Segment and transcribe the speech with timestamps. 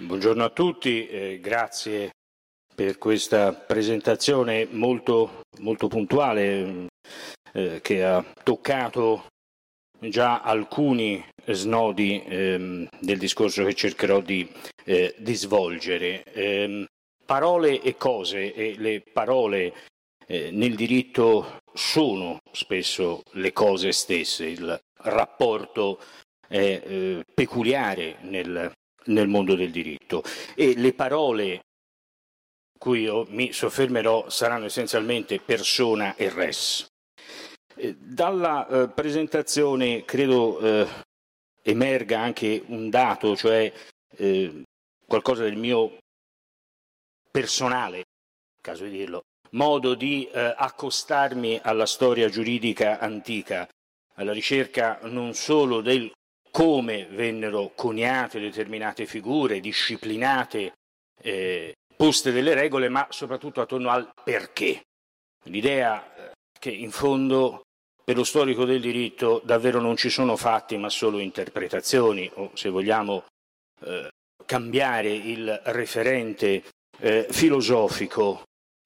[0.00, 2.12] Buongiorno a tutti, eh, grazie
[2.74, 6.86] per questa presentazione molto, molto puntuale
[7.52, 9.26] eh, che ha toccato
[9.98, 14.50] già alcuni snodi ehm, del discorso che cercherò di,
[14.86, 16.24] eh, di svolgere.
[16.32, 16.86] Ehm,
[17.26, 19.74] parole e cose e le parole
[20.26, 26.00] eh, nel diritto sono spesso le cose stesse, il rapporto
[26.48, 28.72] è eh, peculiare nel,
[29.10, 30.22] nel mondo del diritto
[30.54, 31.64] e le parole
[32.78, 36.86] cui io mi soffermerò saranno essenzialmente persona e res.
[37.76, 40.88] Eh, dalla eh, presentazione credo eh,
[41.62, 43.70] emerga anche un dato, cioè
[44.16, 44.62] eh,
[45.06, 45.98] qualcosa del mio
[47.30, 48.04] personale,
[48.62, 53.68] caso di dirlo, modo di eh, accostarmi alla storia giuridica antica,
[54.14, 56.10] alla ricerca non solo del
[56.50, 60.72] come vennero coniate determinate figure, disciplinate,
[61.22, 64.82] eh, poste delle regole, ma soprattutto attorno al perché.
[65.44, 67.62] L'idea eh, che in fondo
[68.04, 72.68] per lo storico del diritto davvero non ci sono fatti ma solo interpretazioni o se
[72.68, 73.24] vogliamo
[73.84, 74.08] eh,
[74.44, 76.64] cambiare il referente
[76.98, 78.42] eh, filosofico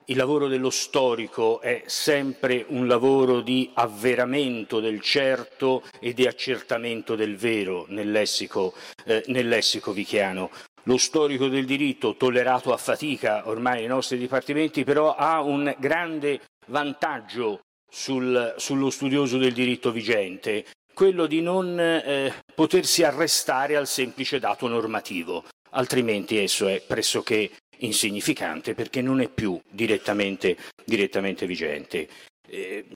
[0.07, 7.15] il lavoro dello storico è sempre un lavoro di avveramento del certo e di accertamento
[7.15, 8.75] del vero nel lessico,
[9.07, 10.51] eh, nel lessico vichiano.
[10.85, 16.41] Lo storico del diritto, tollerato a fatica ormai nei nostri dipartimenti, però ha un grande
[16.67, 17.61] vantaggio
[17.91, 24.69] sul, sullo studioso del diritto vigente, quello di non eh, potersi arrestare al semplice dato
[24.69, 27.51] normativo, altrimenti esso è pressoché
[27.85, 32.09] insignificante perché non è più direttamente, direttamente vigente.
[32.49, 32.87] Eh,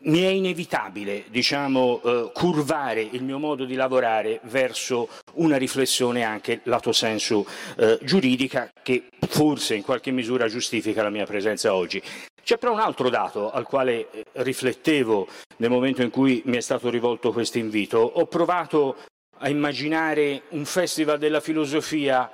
[0.00, 6.60] mi è inevitabile, diciamo, eh, curvare il mio modo di lavorare verso una riflessione anche
[6.64, 7.44] lato senso
[7.76, 12.00] eh, giuridica che forse in qualche misura giustifica la mia presenza oggi.
[12.42, 16.60] C'è però un altro dato al quale eh, riflettevo nel momento in cui mi è
[16.60, 17.98] stato rivolto questo invito.
[17.98, 18.96] Ho provato
[19.40, 22.32] a immaginare un festival della filosofia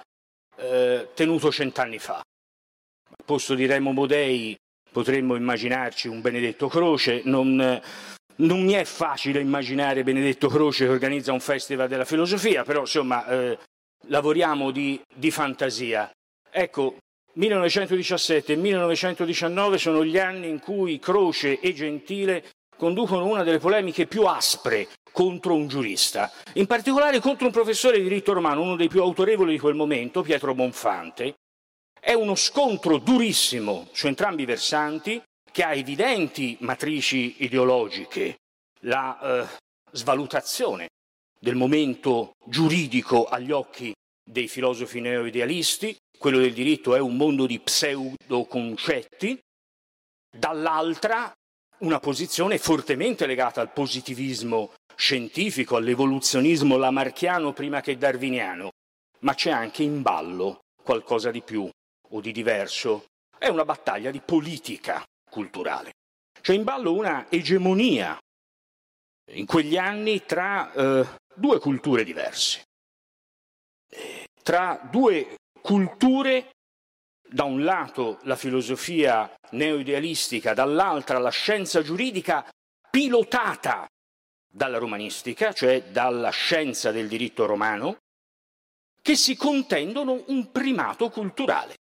[0.57, 2.17] eh, tenuto cent'anni fa.
[2.17, 4.57] Al posto di Remo Bodei
[4.91, 7.81] potremmo immaginarci un Benedetto Croce, non,
[8.37, 13.27] non, mi è facile immaginare Benedetto Croce che organizza un festival della filosofia, però insomma
[13.27, 13.59] eh,
[14.07, 16.11] lavoriamo di, di fantasia.
[16.51, 16.99] Ecco,
[17.35, 22.45] 1917 e 1919 sono gli anni in cui Croce e Gentile
[22.77, 28.03] conducono una delle polemiche più aspre contro un giurista, in particolare contro un professore di
[28.03, 31.37] diritto romano, uno dei più autorevoli di quel momento, Pietro Bonfante.
[32.01, 35.23] È uno scontro durissimo su entrambi i versanti,
[35.53, 38.39] che ha evidenti matrici ideologiche,
[38.81, 39.47] la eh,
[39.93, 40.89] svalutazione
[41.39, 47.61] del momento giuridico agli occhi dei filosofi neoidealisti, quello del diritto è un mondo di
[47.61, 49.39] pseudoconcetti,
[50.37, 51.33] dall'altra
[51.79, 58.71] una posizione fortemente legata al positivismo scientifico, all'evoluzionismo lamarchiano prima che darwiniano,
[59.21, 61.69] ma c'è anche in ballo qualcosa di più
[62.11, 63.07] o di diverso.
[63.37, 65.93] È una battaglia di politica culturale.
[66.41, 68.19] C'è in ballo una egemonia
[69.33, 72.65] in quegli anni tra eh, due culture diverse,
[74.43, 76.51] tra due culture
[77.27, 82.47] da un lato la filosofia neoidealistica, dall'altra la scienza giuridica
[82.91, 83.87] pilotata
[84.55, 87.97] dalla romanistica, cioè dalla scienza del diritto romano,
[89.03, 91.75] che si contendono un primato culturale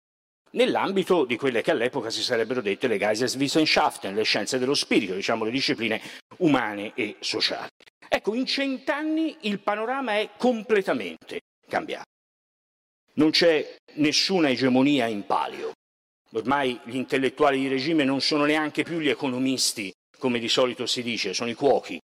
[0.51, 5.45] nell'ambito di quelle che all'epoca si sarebbero dette le Geisteswissenschaften, le scienze dello spirito, diciamo
[5.45, 6.01] le discipline
[6.39, 7.69] umane e sociali.
[8.09, 12.05] Ecco, in cent'anni il panorama è completamente cambiato.
[13.15, 15.73] Non c'è nessuna egemonia in palio.
[16.33, 21.03] Ormai gli intellettuali di regime non sono neanche più gli economisti, come di solito si
[21.03, 21.99] dice, sono i cuochi,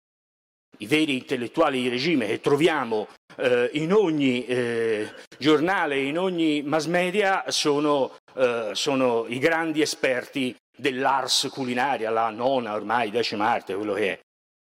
[0.79, 6.87] i veri intellettuali di regime che troviamo eh, in ogni eh, giornale, in ogni mass
[6.87, 13.95] media, sono, eh, sono i grandi esperti dell'ars culinaria, la nona ormai, decima arte, quello
[13.95, 14.21] che è.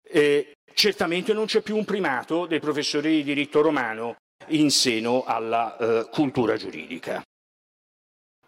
[0.03, 4.15] E certamente non c'è più un primato dei professori di diritto romano
[4.47, 7.21] in seno alla eh, cultura giuridica.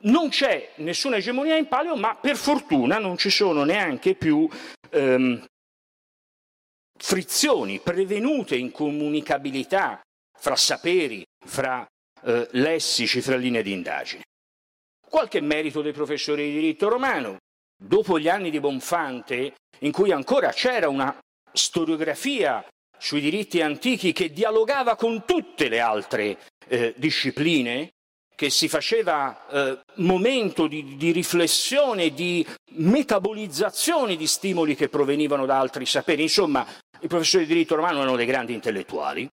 [0.05, 4.49] Non c'è nessuna egemonia in palio, ma per fortuna non ci sono neanche più
[4.89, 5.45] ehm,
[7.05, 9.99] frizioni, prevenute incomunicabilità
[10.39, 11.85] fra saperi, fra
[12.23, 14.23] eh, lessici, fra linee di indagine.
[15.05, 17.39] Qualche merito dei professori di diritto romano.
[17.77, 21.15] Dopo gli anni di Bonfante, in cui ancora c'era una
[21.51, 22.65] storiografia
[22.97, 26.39] sui diritti antichi che dialogava con tutte le altre
[26.69, 27.91] eh, discipline,
[28.33, 32.45] che si faceva eh, momento di, di riflessione, di
[32.75, 36.23] metabolizzazione di stimoli che provenivano da altri saperi.
[36.23, 36.65] Insomma,
[37.03, 39.29] i professori di diritto romano erano dei grandi intellettuali.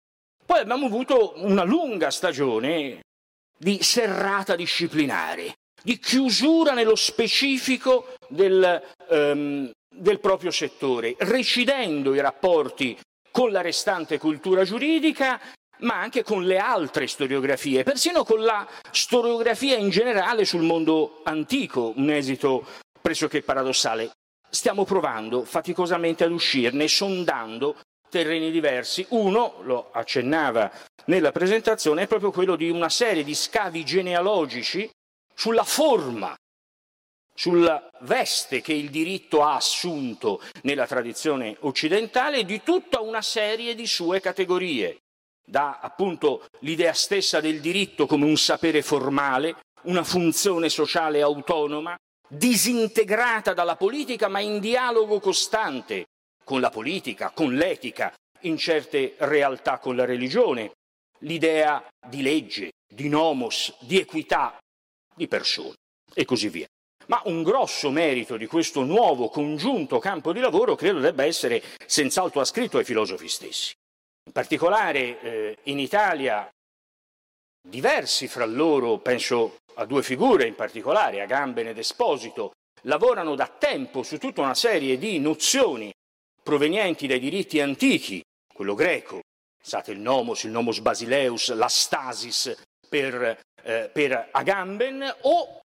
[0.46, 3.02] Poi abbiamo avuto una lunga stagione
[3.58, 12.98] di serrata disciplinare, di chiusura nello specifico del, um, del proprio settore, recidendo i rapporti
[13.32, 15.40] con la restante cultura giuridica
[15.80, 21.94] ma anche con le altre storiografie, persino con la storiografia in generale sul mondo antico,
[21.96, 22.66] un esito
[23.00, 24.12] pressoché paradossale.
[24.50, 27.78] Stiamo provando faticosamente ad uscirne, sondando
[28.10, 29.06] terreni diversi.
[29.10, 30.72] Uno, lo accennava
[31.06, 34.90] nella presentazione, è proprio quello di una serie di scavi genealogici
[35.34, 36.36] sulla forma,
[37.34, 43.86] sulla veste che il diritto ha assunto nella tradizione occidentale di tutta una serie di
[43.86, 44.98] sue categorie
[45.50, 51.96] da appunto l'idea stessa del diritto come un sapere formale, una funzione sociale autonoma,
[52.28, 56.06] disintegrata dalla politica ma in dialogo costante
[56.44, 60.72] con la politica, con l'etica, in certe realtà con la religione,
[61.20, 64.58] l'idea di legge, di nomos, di equità,
[65.14, 65.76] di persone
[66.14, 66.68] e così via.
[67.08, 72.42] Ma un grosso merito di questo nuovo congiunto campo di lavoro credo debba essere senz'altro
[72.42, 73.74] ascritto ai filosofi stessi.
[74.26, 76.50] In particolare eh, in Italia
[77.62, 82.52] diversi fra loro, penso a due figure in particolare, Agamben ed Esposito,
[82.84, 85.92] lavorano da tempo su tutta una serie di nozioni
[86.42, 88.22] provenienti dai diritti antichi,
[88.54, 89.22] quello greco,
[89.58, 92.56] pensate il nomos, il nomos basileus, la stasis
[92.88, 95.60] per, eh, per Agamben, o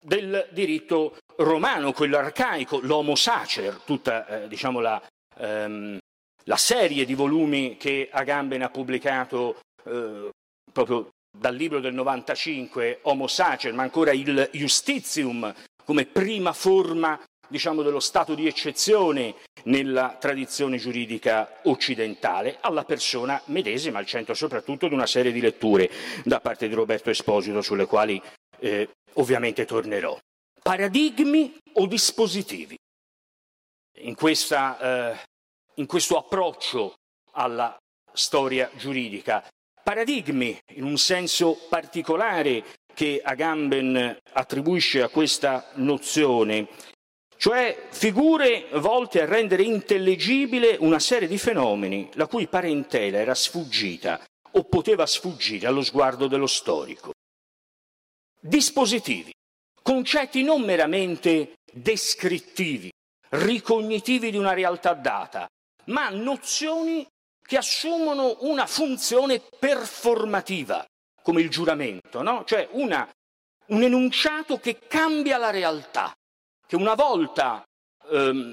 [0.00, 5.00] del diritto romano, quello arcaico, l'homo sacer, tutta eh, diciamo, la,
[5.36, 5.98] ehm,
[6.44, 10.30] la serie di volumi che Agamben ha pubblicato eh,
[10.72, 15.54] proprio dal libro del 95, Homo Sacer, ma ancora il Justitium
[15.84, 23.98] come prima forma diciamo, dello stato di eccezione nella tradizione giuridica occidentale, alla persona medesima,
[23.98, 25.90] al centro soprattutto di una serie di letture
[26.24, 28.20] da parte di Roberto Esposito, sulle quali
[28.58, 30.18] eh, ovviamente tornerò.
[30.62, 32.76] Paradigmi o dispositivi?
[34.00, 35.18] In questa eh,
[35.78, 36.94] in questo approccio
[37.32, 37.76] alla
[38.12, 39.44] storia giuridica.
[39.88, 42.62] Paradigmi, in un senso particolare
[42.92, 46.68] che Agamben attribuisce a questa nozione,
[47.38, 54.22] cioè figure volte a rendere intellegibile una serie di fenomeni la cui parentela era sfuggita
[54.50, 57.12] o poteva sfuggire allo sguardo dello storico.
[58.38, 59.32] Dispositivi,
[59.82, 62.92] concetti non meramente descrittivi,
[63.30, 65.46] ricognitivi di una realtà data,
[65.86, 67.06] ma nozioni
[67.48, 70.84] che assumono una funzione performativa,
[71.22, 72.44] come il giuramento, no?
[72.44, 73.08] cioè una,
[73.68, 76.12] un enunciato che cambia la realtà,
[76.66, 77.64] che una volta
[78.10, 78.52] ehm,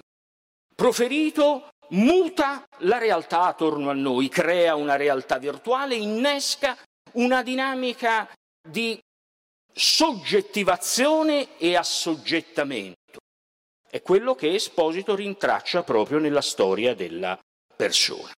[0.74, 6.78] proferito muta la realtà attorno a noi, crea una realtà virtuale, innesca
[7.16, 8.30] una dinamica
[8.66, 8.98] di
[9.74, 13.20] soggettivazione e assoggettamento
[13.90, 17.38] è quello che Esposito rintraccia proprio nella storia della
[17.76, 18.32] persona.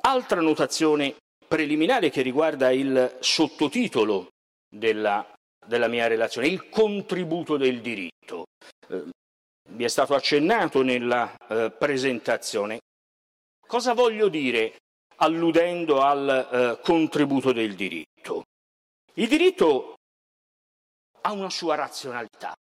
[0.00, 1.16] Altra notazione
[1.46, 4.28] preliminare che riguarda il sottotitolo
[4.68, 5.26] della,
[5.66, 8.44] della mia relazione, il contributo del diritto.
[8.88, 9.04] Eh,
[9.70, 12.80] vi è stato accennato nella eh, presentazione.
[13.66, 14.76] Cosa voglio dire
[15.16, 18.44] alludendo al eh, contributo del diritto?
[19.14, 19.94] Il diritto
[21.22, 22.54] ha una sua razionalità,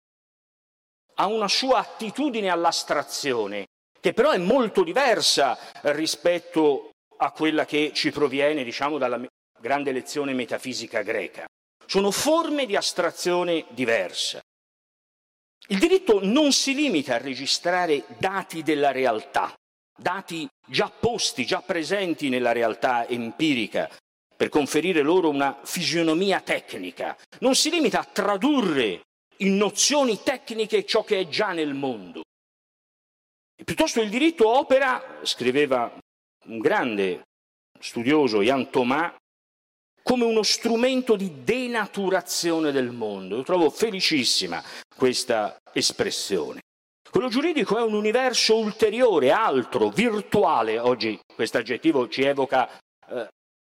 [1.14, 3.66] ha una sua attitudine all'astrazione,
[4.00, 9.20] che però è molto diversa rispetto a quella che ci proviene, diciamo, dalla
[9.60, 11.46] grande lezione metafisica greca.
[11.86, 14.40] Sono forme di astrazione diversa.
[15.68, 19.54] Il diritto non si limita a registrare dati della realtà,
[19.96, 23.90] dati già posti, già presenti nella realtà empirica,
[24.36, 27.16] per conferire loro una fisionomia tecnica.
[27.40, 29.02] Non si limita a tradurre
[29.38, 32.22] in nozioni tecniche ciò che è già nel mondo.
[33.56, 35.96] E piuttosto il diritto opera, scriveva
[36.46, 37.22] un grande
[37.78, 39.14] studioso, Jan Thomas,
[40.02, 43.36] come uno strumento di denaturazione del mondo.
[43.36, 44.62] Io trovo felicissima
[44.94, 46.60] questa espressione.
[47.10, 50.78] Quello giuridico è un universo ulteriore, altro, virtuale.
[50.78, 52.68] Oggi questo aggettivo ci evoca
[53.08, 53.28] eh,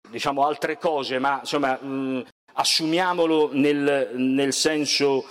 [0.08, 5.26] diciamo altre cose, ma insomma mh, assumiamolo nel, nel senso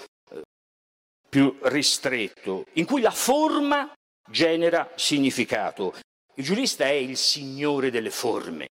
[1.28, 3.92] più ristretto, in cui la forma
[4.30, 5.94] genera significato.
[6.38, 8.68] Il giurista è il signore delle forme.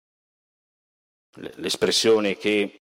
[1.56, 2.80] L'espressione che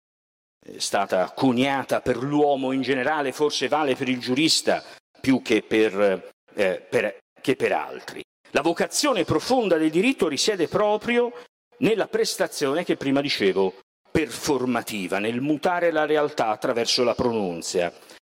[0.60, 4.84] è stata coniata per l'uomo in generale, forse vale per il giurista
[5.20, 8.22] più che per, eh, per, che per altri.
[8.50, 11.32] La vocazione profonda del diritto risiede proprio
[11.78, 13.80] nella prestazione che prima dicevo
[14.10, 17.92] performativa, nel mutare la realtà attraverso la pronunzia.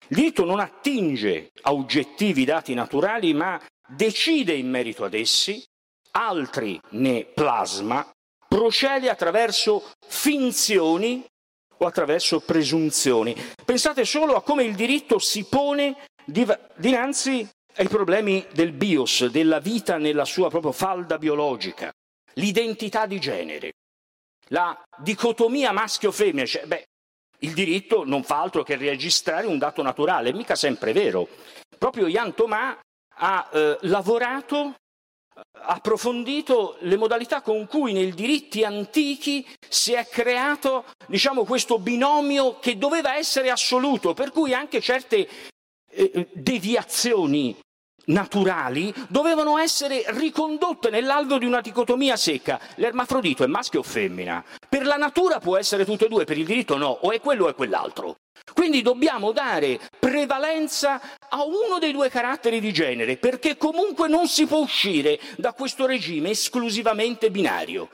[0.09, 5.63] Il diritto non attinge a oggettivi dati naturali, ma decide in merito ad essi,
[6.17, 8.09] altri ne plasma,
[8.47, 11.23] procede attraverso finzioni
[11.77, 13.35] o attraverso presunzioni.
[13.63, 19.97] Pensate solo a come il diritto si pone dinanzi ai problemi del bios, della vita
[19.97, 21.93] nella sua propria falda biologica,
[22.33, 23.73] l'identità di genere,
[24.47, 26.45] la dicotomia maschio-femmina.
[26.45, 26.85] Cioè, beh,
[27.39, 31.27] il diritto non fa altro che registrare un dato naturale, mica sempre vero.
[31.77, 32.77] Proprio Jan Thomas
[33.19, 34.73] ha eh, lavorato,
[35.67, 42.77] approfondito le modalità con cui nei diritti antichi si è creato diciamo, questo binomio che
[42.77, 45.27] doveva essere assoluto, per cui anche certe
[45.89, 47.55] eh, eh deviazioni
[48.07, 52.59] naturali dovevano essere ricondotte nell'alveo di una dicotomia secca.
[52.75, 54.43] L'ermafrodito è maschio o femmina?
[54.69, 57.45] Per la natura può essere tutte e due, per il diritto no, o è quello
[57.45, 58.15] o è quell'altro.
[58.53, 64.45] Quindi dobbiamo dare prevalenza a uno dei due caratteri di genere, perché comunque non si
[64.45, 67.89] può uscire da questo regime esclusivamente binario.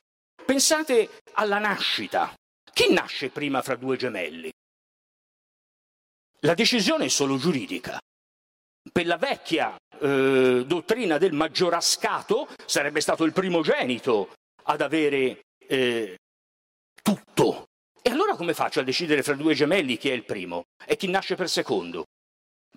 [0.45, 2.33] Pensate alla nascita.
[2.71, 4.51] Chi nasce prima fra due gemelli?
[6.41, 7.97] La decisione è solo giuridica.
[8.91, 16.17] Per la vecchia eh, dottrina del maggiorascato sarebbe stato il primogenito ad avere eh,
[17.01, 17.67] tutto.
[18.01, 21.07] E allora come faccio a decidere fra due gemelli chi è il primo e chi
[21.07, 22.03] nasce per secondo?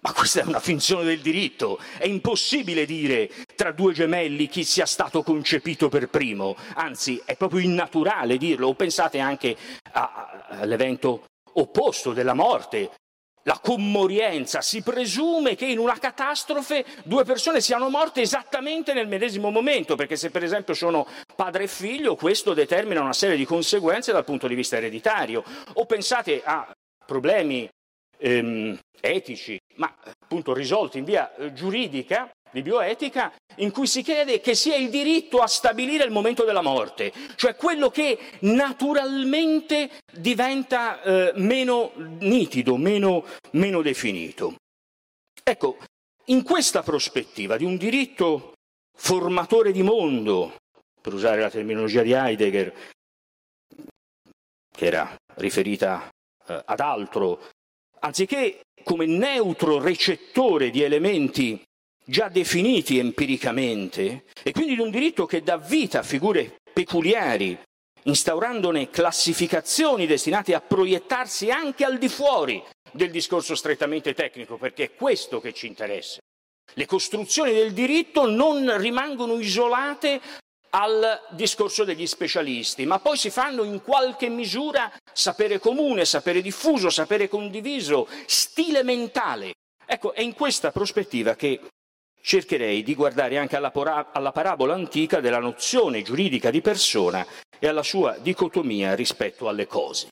[0.03, 1.79] Ma questa è una finzione del diritto.
[1.99, 6.57] È impossibile dire tra due gemelli chi sia stato concepito per primo.
[6.75, 8.69] Anzi, è proprio innaturale dirlo.
[8.69, 9.57] O pensate anche
[9.93, 11.25] all'evento
[11.55, 12.91] opposto della morte
[13.47, 19.51] la commorienza, si presume che in una catastrofe due persone siano morte esattamente nel medesimo
[19.51, 24.11] momento, perché se per esempio sono padre e figlio, questo determina una serie di conseguenze
[24.11, 25.45] dal punto di vista ereditario.
[25.75, 26.69] O pensate a
[27.07, 27.69] problemi
[28.19, 34.41] ehm, etici, ma appunto risolti in via eh, giuridica, di bioetica, in cui si chiede
[34.41, 41.03] che sia il diritto a stabilire il momento della morte, cioè quello che naturalmente diventa
[41.03, 44.55] eh, meno nitido, meno, meno definito.
[45.43, 45.77] Ecco,
[46.27, 48.53] in questa prospettiva di un diritto
[48.97, 50.57] formatore di mondo,
[51.01, 52.75] per usare la terminologia di Heidegger,
[54.77, 56.09] che era riferita
[56.47, 57.51] eh, ad altro,
[58.07, 61.61] anziché come neutro recettore di elementi
[62.05, 67.59] già definiti empiricamente e quindi di un diritto che dà vita a figure peculiari,
[68.05, 74.95] instaurandone classificazioni destinate a proiettarsi anche al di fuori del discorso strettamente tecnico, perché è
[74.95, 76.21] questo che ci interessa.
[76.75, 80.21] Le costruzioni del diritto non rimangono isolate
[80.71, 86.91] al discorso degli specialisti, ma poi si fanno in qualche misura sapere comune, sapere diffuso,
[86.91, 89.55] sapere condiviso, stile mentale.
[89.87, 91.61] Ecco, è in questa prospettiva che
[92.21, 93.73] cercherei di guardare anche alla,
[94.13, 97.25] alla parabola antica della nozione giuridica di persona
[97.59, 100.09] e alla sua dicotomia rispetto alle cose.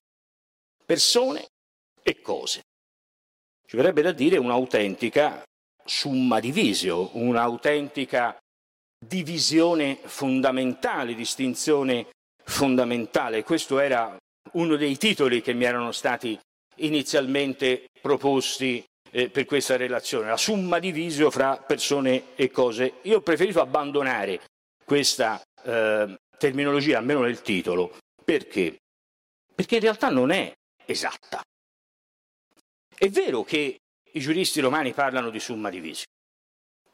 [0.84, 1.46] Persone
[2.02, 2.62] e cose.
[3.66, 5.42] Ci verrebbe da dire un'autentica
[5.84, 8.38] summa divisio, un'autentica
[9.06, 12.08] divisione fondamentale, distinzione
[12.44, 13.42] fondamentale.
[13.42, 14.16] Questo era
[14.52, 16.38] uno dei titoli che mi erano stati
[16.76, 22.94] inizialmente proposti eh, per questa relazione, la summa divisio fra persone e cose.
[23.02, 24.40] Io ho preferito abbandonare
[24.84, 28.76] questa eh, terminologia, almeno nel titolo, perché?
[29.54, 30.52] Perché in realtà non è
[30.84, 31.42] esatta.
[32.96, 33.78] È vero che
[34.12, 36.06] i giuristi romani parlano di summa divisio.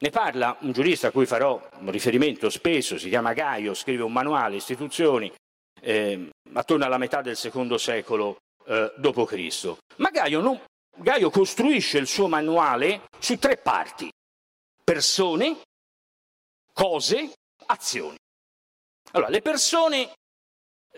[0.01, 4.55] Ne parla un giurista a cui farò riferimento spesso, si chiama Gaio, scrive un manuale,
[4.55, 5.31] istituzioni,
[5.79, 9.75] eh, attorno alla metà del secondo secolo eh, d.C.
[9.97, 10.59] Ma Gaio non,
[10.97, 14.11] Gaio costruisce il suo manuale su tre parti.
[14.83, 15.61] Persone,
[16.73, 17.33] cose,
[17.67, 18.17] azioni.
[19.11, 20.13] Allora, le persone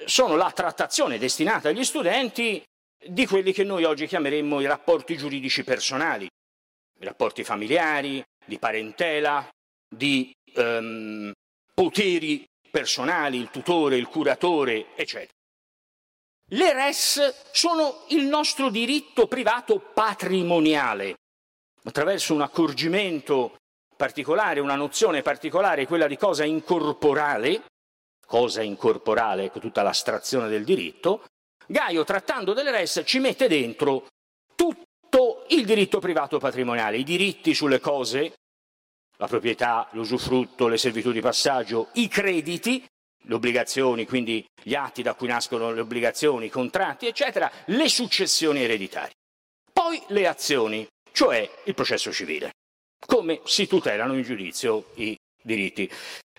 [0.06, 2.64] sono la trattazione destinata agli studenti
[3.06, 9.48] di quelli che noi oggi chiameremmo i rapporti giuridici personali, i rapporti familiari, di parentela,
[9.88, 11.32] di um,
[11.74, 15.32] poteri personali, il tutore, il curatore, eccetera.
[16.50, 21.16] Le res sono il nostro diritto privato patrimoniale.
[21.84, 23.58] Attraverso un accorgimento
[23.96, 27.64] particolare, una nozione particolare, quella di cosa incorporale,
[28.26, 31.26] cosa incorporale, ecco tutta l'astrazione del diritto,
[31.68, 34.08] Gaio, trattando delle res, ci mette dentro
[35.50, 38.34] il diritto privato patrimoniale, i diritti sulle cose,
[39.18, 42.86] la proprietà, l'usufrutto, le servitù di passaggio, i crediti,
[43.26, 48.62] le obbligazioni, quindi gli atti da cui nascono le obbligazioni, i contratti, eccetera, le successioni
[48.62, 49.14] ereditarie.
[49.72, 52.52] Poi le azioni, cioè il processo civile,
[53.06, 55.90] come si tutelano in giudizio i diritti.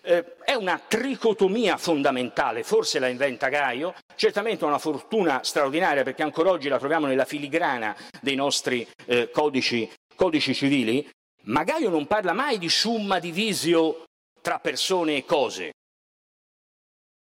[0.07, 6.51] Eh, è una tricotomia fondamentale, forse la inventa Gaio, certamente una fortuna straordinaria perché ancora
[6.51, 11.09] oggi la troviamo nella filigrana dei nostri eh, codici, codici civili,
[11.45, 14.05] ma Gaio non parla mai di summa divisio
[14.43, 15.73] tra persone e cose.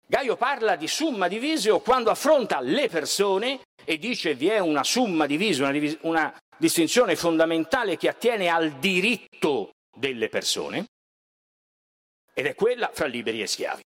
[0.07, 5.27] Gaio parla di summa divisio quando affronta le persone e dice vi è una summa
[5.27, 10.87] divisio, una, divis- una distinzione fondamentale che attiene al diritto delle persone,
[12.33, 13.81] ed è quella fra liberi e schiavi.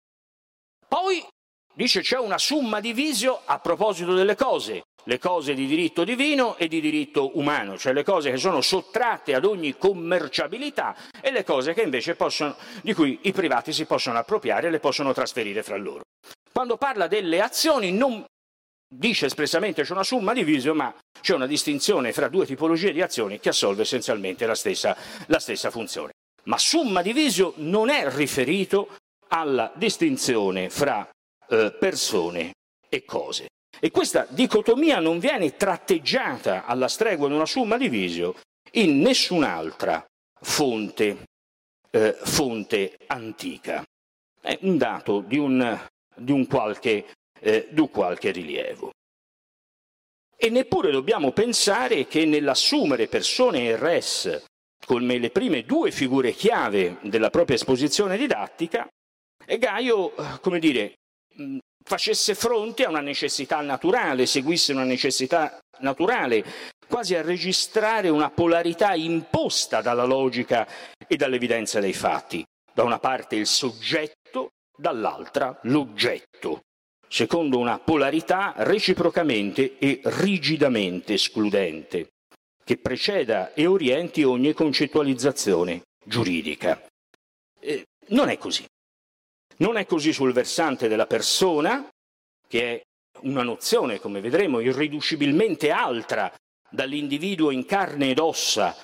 [0.88, 1.26] Poi
[1.74, 6.68] dice c'è una summa divisio a proposito delle cose, le cose di diritto divino e
[6.68, 11.74] di diritto umano, cioè le cose che sono sottratte ad ogni commerciabilità e le cose
[12.16, 16.04] possono, di cui i privati si possono appropriare e le possono trasferire fra loro.
[16.52, 18.24] Quando parla delle azioni non
[18.88, 23.40] dice espressamente c'è una summa divisio, ma c'è una distinzione fra due tipologie di azioni
[23.40, 24.96] che assolve essenzialmente la stessa,
[25.28, 26.12] la stessa funzione
[26.46, 28.96] ma summa divisio non è riferito
[29.30, 31.08] alla distinzione fra
[31.50, 32.54] eh, persone
[32.90, 33.48] e cose.
[33.80, 38.36] E questa dicotomia non viene tratteggiata alla stregua di una summa divisio
[38.74, 40.06] in nessun'altra
[40.42, 41.26] fonte,
[41.92, 43.84] eh, fonte antica.
[44.40, 47.06] È un dato di un, di un, qualche,
[47.40, 48.92] eh, di qualche rilievo.
[50.38, 54.44] E neppure dobbiamo pensare che nell'assumere persone e res
[54.86, 58.88] come le prime due figure chiave della propria esposizione didattica,
[59.46, 60.94] e Gaio, come dire,
[61.84, 66.44] facesse fronte a una necessità naturale, seguisse una necessità naturale,
[66.88, 70.68] quasi a registrare una polarità imposta dalla logica
[71.08, 72.44] e dall'evidenza dei fatti.
[72.74, 76.62] Da una parte il soggetto, dall'altra l'oggetto,
[77.08, 82.10] secondo una polarità reciprocamente e rigidamente escludente
[82.66, 86.84] che preceda e orienti ogni concettualizzazione giuridica.
[87.60, 88.66] Eh, non è così.
[89.58, 91.88] Non è così sul versante della persona,
[92.48, 92.82] che è
[93.22, 96.34] una nozione, come vedremo, irriducibilmente altra
[96.70, 98.76] dall'individuo in carne ed ossa,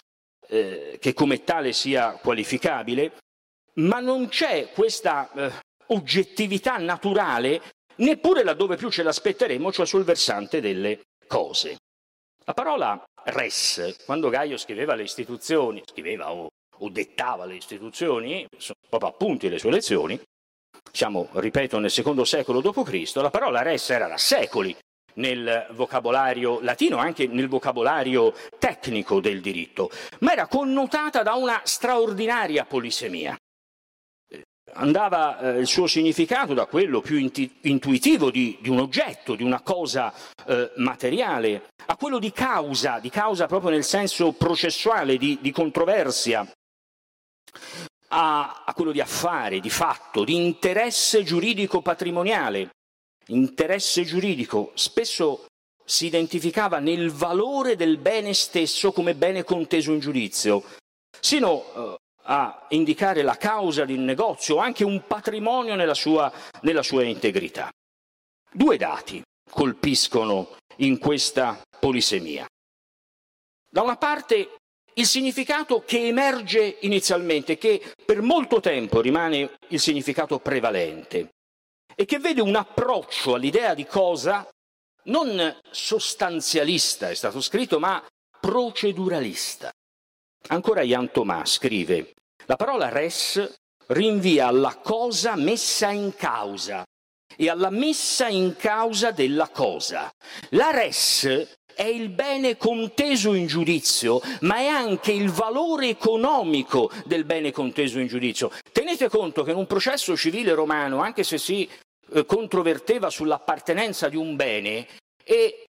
[0.48, 3.18] eh, che come tale sia qualificabile,
[3.76, 5.52] ma non c'è questa eh,
[5.88, 7.62] oggettività naturale
[7.96, 11.78] neppure laddove più ce l'aspetteremo, cioè sul versante delle cose.
[12.46, 16.48] La parola res, quando Gaio scriveva le istituzioni, scriveva o,
[16.80, 18.48] o dettava le istituzioni,
[18.90, 20.20] proprio appunti le sue lezioni,
[20.92, 24.76] siamo, ripeto, nel secondo secolo d.C., la parola res era da secoli
[25.14, 32.66] nel vocabolario latino, anche nel vocabolario tecnico del diritto, ma era connotata da una straordinaria
[32.66, 33.38] polisemia
[34.74, 39.44] andava eh, il suo significato da quello più inti- intuitivo di, di, un oggetto, di
[39.44, 40.14] una cosa
[40.46, 46.50] eh, materiale, a quello di causa, di causa proprio nel senso processuale, di, di controversia,
[48.10, 52.70] a, a quello di affare, di fatto, di interesse giuridico patrimoniale.
[53.28, 55.46] Interesse giuridico spesso
[55.86, 60.64] si identificava nel valore del bene stesso come bene conteso in giudizio,
[61.20, 66.32] sino eh, a indicare la causa di un negozio anche un patrimonio nella sua,
[66.62, 67.70] nella sua integrità.
[68.52, 72.46] Due dati colpiscono in questa polisemia.
[73.70, 74.58] Da una parte
[74.96, 81.30] il significato che emerge inizialmente, che per molto tempo rimane il significato prevalente
[81.96, 84.48] e che vede un approccio all'idea di cosa
[85.04, 88.06] non sostanzialista, è stato scritto, ma
[88.40, 89.72] proceduralista.
[90.48, 92.14] Ancora Jan Thomas scrive,
[92.46, 96.84] la parola res rinvia alla cosa messa in causa
[97.36, 100.12] e alla messa in causa della cosa.
[100.50, 107.24] La res è il bene conteso in giudizio, ma è anche il valore economico del
[107.24, 108.52] bene conteso in giudizio.
[108.72, 111.68] Tenete conto che in un processo civile romano, anche se si
[112.14, 114.88] eh, controverteva sull'appartenenza di un bene,
[115.24, 115.66] e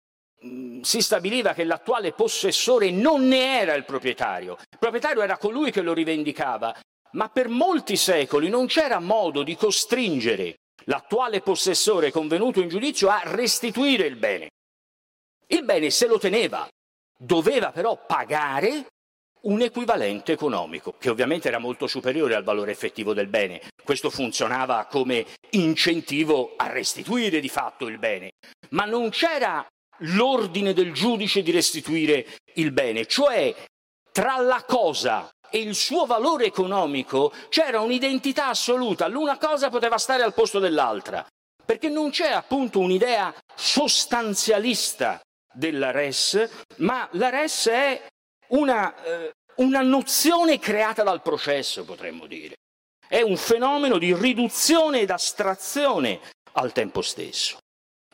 [0.81, 5.81] si stabiliva che l'attuale possessore non ne era il proprietario, il proprietario era colui che
[5.81, 6.75] lo rivendicava,
[7.13, 13.21] ma per molti secoli non c'era modo di costringere l'attuale possessore convenuto in giudizio a
[13.25, 14.49] restituire il bene.
[15.47, 16.67] Il bene se lo teneva,
[17.17, 18.87] doveva però pagare
[19.41, 23.61] un equivalente economico, che ovviamente era molto superiore al valore effettivo del bene.
[23.83, 28.31] Questo funzionava come incentivo a restituire di fatto il bene,
[28.69, 29.65] ma non c'era
[30.01, 33.53] l'ordine del giudice di restituire il bene, cioè
[34.11, 40.23] tra la cosa e il suo valore economico c'era un'identità assoluta, l'una cosa poteva stare
[40.23, 41.25] al posto dell'altra,
[41.65, 45.21] perché non c'è appunto un'idea sostanzialista
[45.53, 48.07] della res, ma la res è
[48.49, 52.55] una, eh, una nozione creata dal processo, potremmo dire.
[53.07, 56.21] È un fenomeno di riduzione ed astrazione
[56.53, 57.57] al tempo stesso.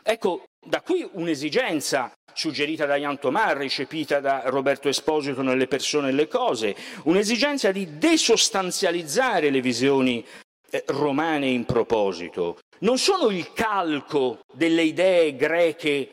[0.02, 6.12] Ecco, da qui un'esigenza suggerita da Jan Tomà, recepita da Roberto Esposito nelle persone e
[6.12, 10.23] le cose, un'esigenza di desostanzializzare le visioni
[10.69, 12.60] eh, romane in proposito.
[12.80, 16.12] Non sono il calco delle idee greche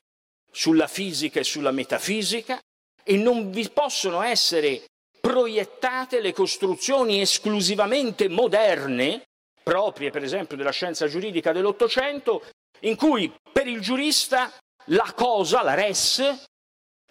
[0.50, 2.58] sulla fisica e sulla metafisica
[3.02, 4.84] e non vi possono essere
[5.20, 9.24] proiettate le costruzioni esclusivamente moderne,
[9.62, 12.42] proprie per esempio della scienza giuridica dell'Ottocento,
[12.80, 14.52] in cui per il giurista
[14.86, 16.46] la cosa, la res,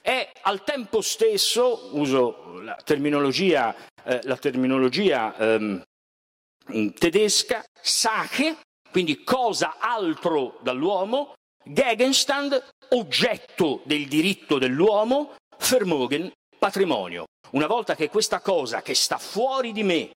[0.02, 3.73] è al tempo stesso, uso la terminologia,
[4.04, 5.84] eh, la terminologia ehm,
[6.93, 8.58] tedesca, Sache,
[8.91, 15.36] quindi cosa altro dall'uomo, Gegenstand, oggetto del diritto dell'uomo,
[15.69, 17.26] Vermogen, patrimonio.
[17.52, 20.12] Una volta che questa cosa che sta fuori di me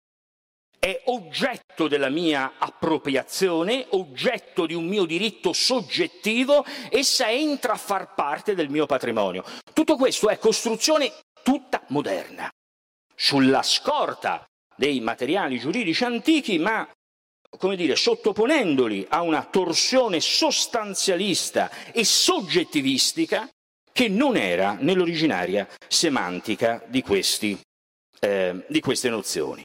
[0.79, 8.13] è oggetto della mia appropriazione, oggetto di un mio diritto soggettivo, essa entra a far
[8.13, 9.43] parte del mio patrimonio.
[9.73, 11.11] Tutto questo è costruzione
[11.43, 12.49] tutta moderna,
[13.15, 16.87] sulla scorta dei materiali giuridici antichi, ma
[17.57, 23.49] come dire, sottoponendoli a una torsione sostanzialista e soggettivistica
[23.91, 27.59] che non era nell'originaria semantica di, questi,
[28.19, 29.63] eh, di queste nozioni.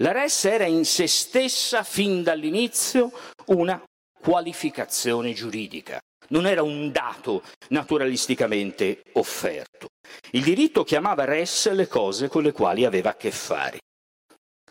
[0.00, 3.10] La res era in se stessa fin dall'inizio
[3.46, 3.82] una
[4.20, 9.88] qualificazione giuridica, non era un dato naturalisticamente offerto.
[10.32, 13.78] Il diritto chiamava res le cose con le quali aveva a che fare.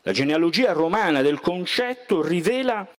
[0.04, 2.90] La genealogia romana del concetto rivela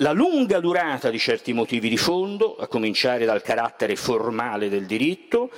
[0.00, 5.50] la lunga durata di certi motivi di fondo, a cominciare dal carattere formale del diritto,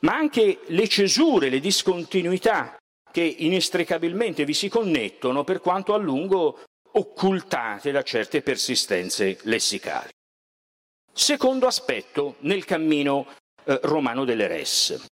[0.00, 2.76] ma anche le cesure, le discontinuità
[3.14, 10.10] che inestricabilmente vi si connettono per quanto a lungo occultate da certe persistenze lessicali.
[11.12, 13.28] Secondo aspetto nel cammino
[13.66, 15.06] eh, romano delle res.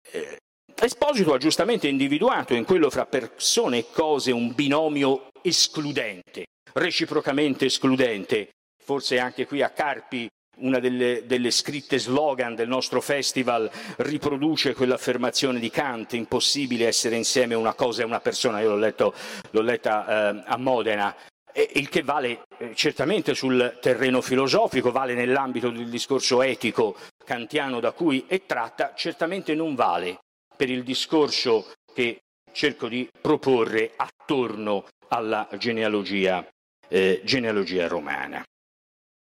[0.00, 0.38] Eh,
[0.80, 8.48] Esposito ha giustamente individuato in quello fra persone e cose un binomio escludente, reciprocamente escludente.
[8.82, 10.26] Forse anche qui a Carpi
[10.60, 17.54] una delle, delle, scritte slogan del nostro festival riproduce quell'affermazione di Kant, impossibile essere insieme
[17.54, 19.14] una cosa e una persona, io l'ho, letto,
[19.50, 21.14] l'ho letta eh, a Modena,
[21.52, 27.80] e, il che vale eh, certamente sul terreno filosofico, vale nell'ambito del discorso etico kantiano
[27.80, 30.18] da cui è tratta, certamente non vale
[30.56, 32.20] per il discorso che
[32.52, 36.46] cerco di proporre attorno alla genealogia,
[36.88, 38.42] eh, genealogia romana.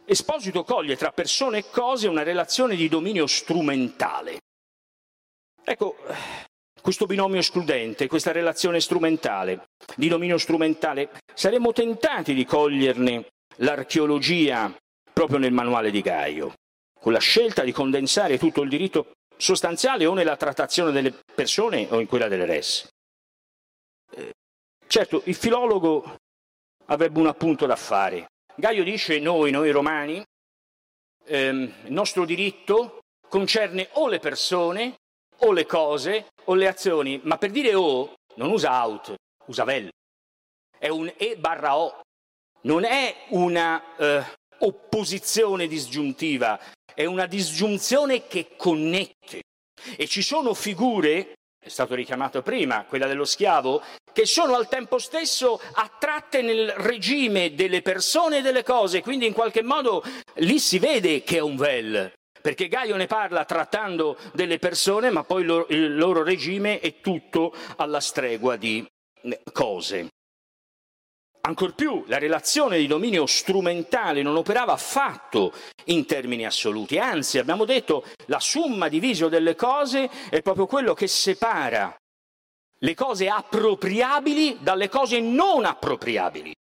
[0.06, 4.40] Esposito coglie tra persone e cose una relazione di dominio strumentale.
[5.64, 5.96] Ecco,
[6.82, 14.70] questo binomio escludente, questa relazione strumentale, di dominio strumentale, saremmo tentati di coglierne l'archeologia
[15.10, 16.52] proprio nel manuale di Gaio,
[17.00, 22.00] con la scelta di condensare tutto il diritto sostanziale o nella trattazione delle persone o
[22.00, 22.86] in quella delle res.
[24.10, 24.34] Eh,
[24.86, 26.16] certo, il filologo
[26.86, 28.26] avrebbe un appunto da fare.
[28.56, 30.24] Gaio dice noi, noi romani,
[31.24, 34.94] ehm, il nostro diritto concerne o le persone,
[35.38, 39.14] o le cose, o le azioni, ma per dire o non usa out,
[39.46, 39.90] usa vel.
[40.78, 42.00] È un e barra o.
[42.62, 44.24] Non è una eh,
[44.58, 46.58] opposizione disgiuntiva,
[46.94, 49.42] è una disgiunzione che connette.
[49.96, 53.82] E ci sono figure è stato richiamato prima, quella dello schiavo,
[54.14, 59.34] che sono al tempo stesso attratte nel regime delle persone e delle cose, quindi in
[59.34, 60.02] qualche modo
[60.36, 65.24] lì si vede che è un vel, perché Gaio ne parla trattando delle persone, ma
[65.24, 68.86] poi il loro regime è tutto alla stregua di
[69.52, 70.08] cose.
[71.46, 75.52] Ancor più, la relazione di dominio strumentale non operava affatto
[75.86, 81.06] in termini assoluti, anzi abbiamo detto la summa divisio delle cose è proprio quello che
[81.06, 81.94] separa
[82.84, 86.52] le cose appropriabili dalle cose non appropriabili,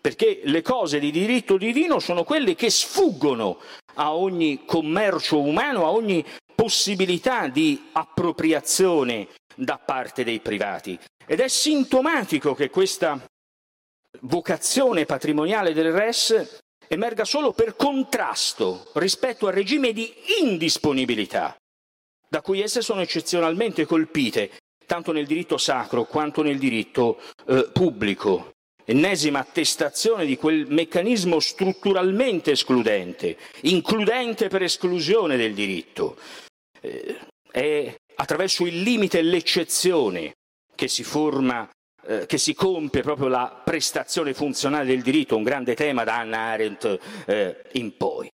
[0.00, 3.58] perché le cose di diritto divino sono quelle che sfuggono
[3.94, 10.98] a ogni commercio umano, a ogni possibilità di appropriazione da parte dei privati.
[11.26, 13.20] Ed è sintomatico che questa
[14.20, 21.56] vocazione patrimoniale del res emerga solo per contrasto rispetto al regime di indisponibilità
[22.28, 24.50] da cui esse sono eccezionalmente colpite,
[24.94, 28.52] tanto nel diritto sacro quanto nel diritto eh, pubblico.
[28.84, 36.16] Ennesima attestazione di quel meccanismo strutturalmente escludente, includente per esclusione del diritto.
[36.80, 37.18] Eh,
[37.50, 40.34] è attraverso il limite e l'eccezione
[40.76, 41.68] che si forma
[42.06, 46.52] eh, che si compie proprio la prestazione funzionale del diritto, un grande tema da Hannah
[46.52, 48.30] Arendt eh, in poi.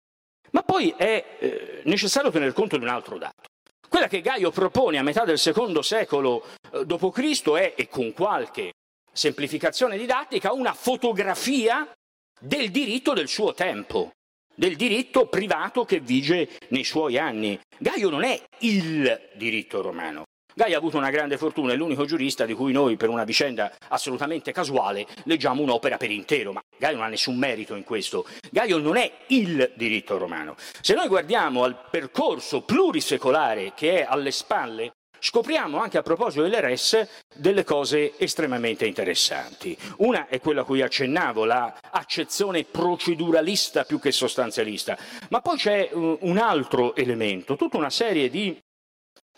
[0.50, 3.49] Ma poi è eh, necessario tener conto di un altro dato.
[3.90, 7.50] Quella che Gaio propone a metà del secondo secolo eh, d.C.
[7.50, 8.70] è, e con qualche
[9.12, 11.90] semplificazione didattica, una fotografia
[12.38, 14.12] del diritto del suo tempo,
[14.54, 17.58] del diritto privato che vige nei suoi anni.
[17.78, 20.22] Gaio non è il diritto romano,
[20.60, 23.72] Gaia ha avuto una grande fortuna, è l'unico giurista di cui noi, per una vicenda
[23.88, 28.26] assolutamente casuale, leggiamo un'opera per intero, ma Gaio non ha nessun merito in questo.
[28.50, 30.56] Gaio non è il diritto romano.
[30.82, 36.60] Se noi guardiamo al percorso plurisecolare che è alle spalle, scopriamo anche a proposito delle
[36.60, 39.74] res delle cose estremamente interessanti.
[40.00, 44.94] Una è quella a cui accennavo, l'accezione proceduralista più che sostanzialista,
[45.30, 48.60] ma poi c'è un altro elemento, tutta una serie di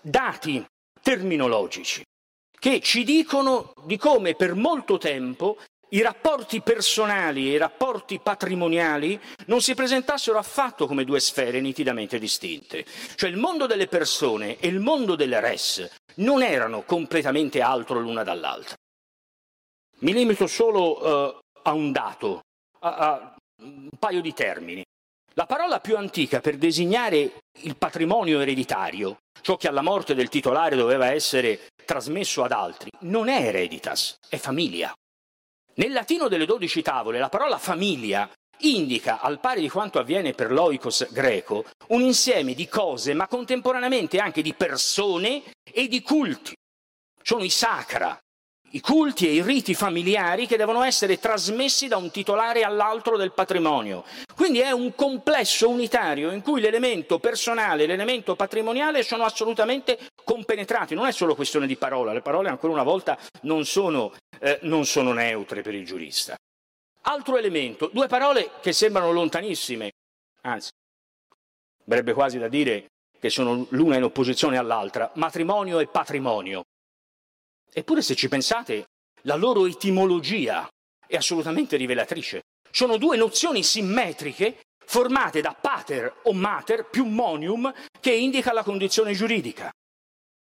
[0.00, 0.66] dati
[1.02, 2.02] terminologici
[2.62, 9.20] che ci dicono di come per molto tempo i rapporti personali e i rapporti patrimoniali
[9.46, 12.86] non si presentassero affatto come due sfere nitidamente distinte.
[13.16, 15.86] Cioè il mondo delle persone e il mondo delle res
[16.16, 18.76] non erano completamente altro l'una dall'altra.
[19.98, 22.42] Mi limito solo uh, a un dato,
[22.78, 24.82] a, a un paio di termini.
[25.34, 30.76] La parola più antica per designare il patrimonio ereditario, ciò che alla morte del titolare
[30.76, 34.92] doveva essere trasmesso ad altri, non è hereditas, è famiglia.
[35.74, 40.52] Nel latino delle dodici tavole la parola famiglia indica, al pari di quanto avviene per
[40.52, 46.54] l'oikos greco, un insieme di cose, ma contemporaneamente anche di persone e di culti.
[47.22, 48.18] Sono i sacra,
[48.74, 53.32] i culti e i riti familiari che devono essere trasmessi da un titolare all'altro del
[53.32, 54.04] patrimonio.
[54.34, 60.94] Quindi è un complesso unitario in cui l'elemento personale e l'elemento patrimoniale sono assolutamente compenetrati.
[60.94, 64.86] Non è solo questione di parola, le parole ancora una volta non sono, eh, non
[64.86, 66.36] sono neutre per il giurista.
[67.02, 69.90] Altro elemento, due parole che sembrano lontanissime,
[70.42, 70.70] anzi,
[71.84, 72.86] verrebbe quasi da dire
[73.18, 76.62] che sono l'una in opposizione all'altra, matrimonio e patrimonio.
[77.74, 78.86] Eppure se ci pensate,
[79.22, 80.68] la loro etimologia
[81.06, 82.42] è assolutamente rivelatrice.
[82.70, 89.12] Sono due nozioni simmetriche formate da pater o mater più monium che indica la condizione
[89.12, 89.70] giuridica.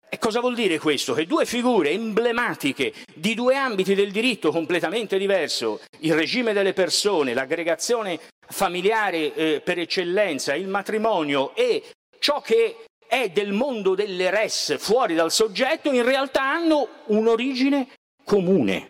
[0.09, 1.13] E cosa vuol dire questo?
[1.13, 7.35] Che due figure emblematiche di due ambiti del diritto completamente diverso, il regime delle persone,
[7.35, 11.83] l'aggregazione familiare eh, per eccellenza, il matrimonio e
[12.19, 17.87] ciò che è del mondo delle res fuori dal soggetto, in realtà hanno un'origine
[18.25, 18.89] comune,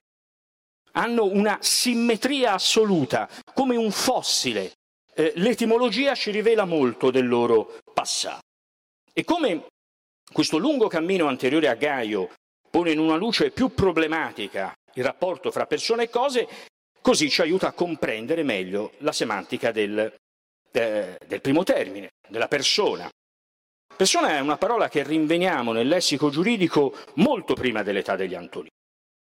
[0.92, 4.72] hanno una simmetria assoluta, come un fossile.
[5.12, 8.40] Eh, l'etimologia ci rivela molto del loro passato.
[9.12, 9.66] E come
[10.32, 12.32] questo lungo cammino anteriore a Gaio
[12.70, 16.48] pone in una luce più problematica il rapporto fra persone e cose,
[17.02, 19.98] così ci aiuta a comprendere meglio la semantica del,
[20.72, 23.06] eh, del primo termine, della persona,
[23.96, 28.70] Persona è una parola che rinveniamo nel lessico giuridico molto prima dell'età degli Antonini.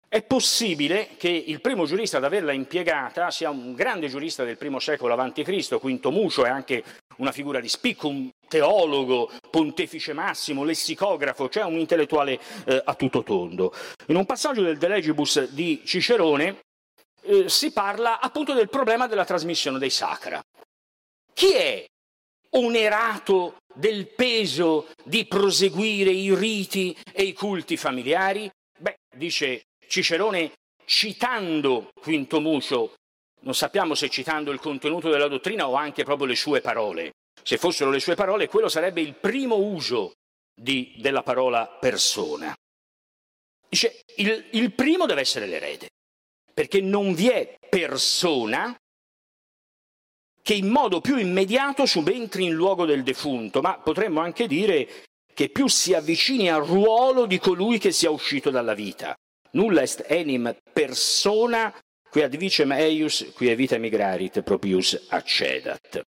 [0.08, 4.78] È possibile che il primo giurista ad averla impiegata sia un grande giurista del primo
[4.78, 6.84] secolo a.C., Quinto Mucio, è anche
[7.18, 13.24] una figura di spicco, un teologo, pontefice massimo, lessicografo, cioè un intellettuale eh, a tutto
[13.24, 13.74] tondo.
[14.08, 16.60] In un passaggio del De Legibus di Cicerone
[17.24, 20.40] eh, si parla appunto del problema della trasmissione dei sacra.
[21.34, 21.86] Chi è
[22.52, 28.50] onerato del peso di proseguire i riti e i culti familiari?
[28.78, 30.54] Beh, dice Cicerone,
[30.86, 32.96] citando Quinto Mucio,
[33.42, 37.14] non sappiamo se citando il contenuto della dottrina o anche proprio le sue parole.
[37.44, 40.14] Se fossero le sue parole, quello sarebbe il primo uso
[40.54, 42.56] di, della parola persona.
[43.68, 45.90] Dice, il, il primo deve essere l'erede,
[46.54, 48.76] perché non vi è persona
[50.42, 55.50] che in modo più immediato subentri in luogo del defunto, ma potremmo anche dire che
[55.50, 59.16] più si avvicini al ruolo di colui che sia uscito dalla vita.
[59.52, 61.74] Nulla est enim persona
[62.10, 66.02] qui ad vicem eius, qui vita migrarit propius accedat.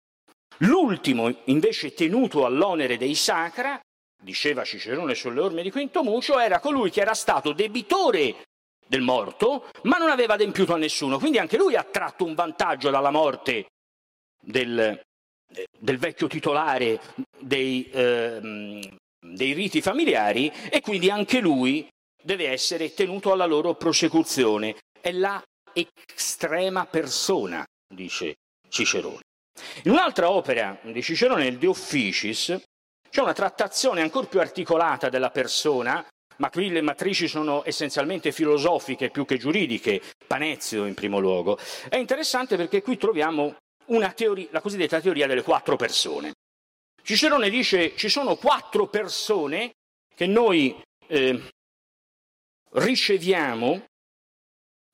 [0.58, 3.80] L'ultimo, invece tenuto all'onere dei sacra,
[4.22, 8.44] diceva Cicerone sulle orme di Quinto Mucio, era colui che era stato debitore
[8.86, 11.18] del morto, ma non aveva adempiuto a nessuno.
[11.18, 13.66] Quindi anche lui ha tratto un vantaggio dalla morte
[14.44, 15.00] del,
[15.78, 17.00] del vecchio titolare
[17.38, 21.88] dei, eh, dei riti familiari e quindi anche lui
[22.22, 24.76] deve essere tenuto alla loro prosecuzione.
[25.00, 25.42] È la
[26.14, 28.36] estrema persona, dice
[28.68, 29.20] Cicerone.
[29.84, 32.58] In un'altra opera di Cicerone, il De Officis,
[33.10, 36.04] c'è una trattazione ancora più articolata della persona,
[36.38, 41.56] ma qui le matrici sono essenzialmente filosofiche più che giuridiche, Panezio in primo luogo.
[41.88, 43.54] È interessante perché qui troviamo
[44.14, 46.32] teoria, la cosiddetta teoria delle quattro persone.
[47.02, 49.74] Cicerone dice ci sono quattro persone
[50.14, 51.50] che noi eh,
[52.72, 53.84] riceviamo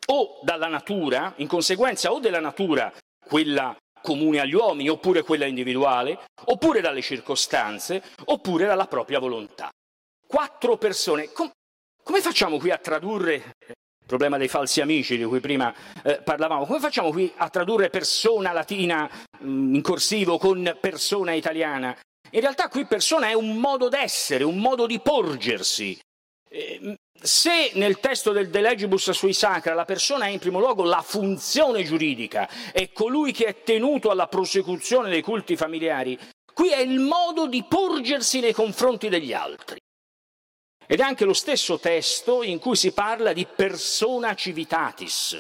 [0.07, 2.93] o dalla natura, in conseguenza o della natura,
[3.25, 9.71] quella comune agli uomini, oppure quella individuale, oppure dalle circostanze, oppure dalla propria volontà.
[10.27, 11.31] Quattro persone.
[11.33, 11.51] Com-
[12.03, 13.55] come facciamo qui a tradurre
[14.11, 16.67] problema dei falsi amici di cui prima eh, parlavamo?
[16.67, 21.97] Come facciamo qui a tradurre persona latina mh, mm, in corsivo con persona italiana?
[22.33, 25.97] In realtà qui persona è un modo d'essere, un modo di porgersi.
[26.49, 30.83] Eh, se nel testo del De Legibus sui Sacra la persona è in primo luogo
[30.83, 36.19] la funzione giuridica, è colui che è tenuto alla prosecuzione dei culti familiari,
[36.53, 39.79] qui è il modo di porgersi nei confronti degli altri.
[40.91, 45.39] Ed è anche lo stesso testo in cui si parla di persona civitatis,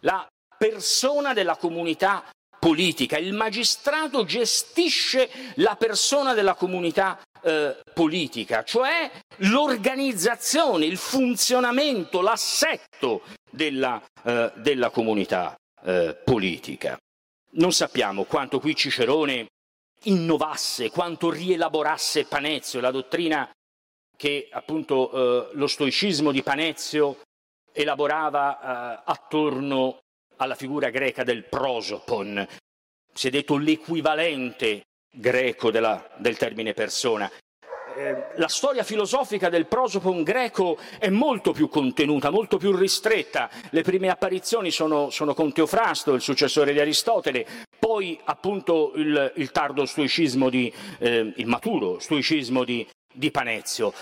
[0.00, 0.26] la
[0.58, 2.22] persona della comunità
[2.58, 3.16] politica.
[3.16, 13.98] Il magistrato gestisce la persona della comunità eh, politica, cioè l'organizzazione, il funzionamento, l'assetto della,
[14.24, 16.98] eh, della comunità eh, politica.
[17.52, 19.46] Non sappiamo quanto qui Cicerone
[20.02, 23.50] innovasse, quanto rielaborasse Panezio, la dottrina
[24.16, 27.18] che appunto eh, lo stoicismo di Panezio
[27.72, 29.98] elaborava eh, attorno
[30.36, 32.46] alla figura greca del prosopon,
[33.12, 37.30] si è detto l'equivalente greco della, del termine persona.
[37.96, 43.48] Eh, la storia filosofica del prosopon greco è molto più contenuta, molto più ristretta.
[43.70, 47.46] Le prime apparizioni sono, sono con Teofrasto, il successore di Aristotele,
[47.78, 53.92] poi appunto il, il tardo stoicismo di, eh, il maturo stoicismo di, di Panezio.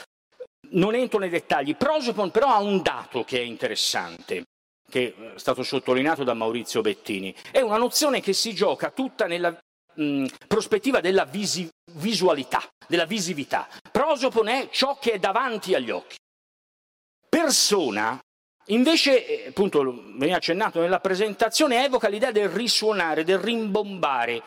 [0.71, 1.77] Non entro nei dettagli.
[1.77, 4.45] Prosopon però ha un dato che è interessante
[4.95, 7.35] che è stato sottolineato da Maurizio Bettini.
[7.51, 9.57] È una nozione che si gioca tutta nella
[9.95, 13.69] mh, prospettiva della visi- visualità, della visività.
[13.91, 16.17] Prosopon è ciò che è davanti agli occhi.
[17.29, 18.19] Persona,
[18.67, 19.83] invece, eh, appunto,
[20.17, 24.45] veniva accennato nella presentazione, evoca l'idea del risuonare, del rimbombare.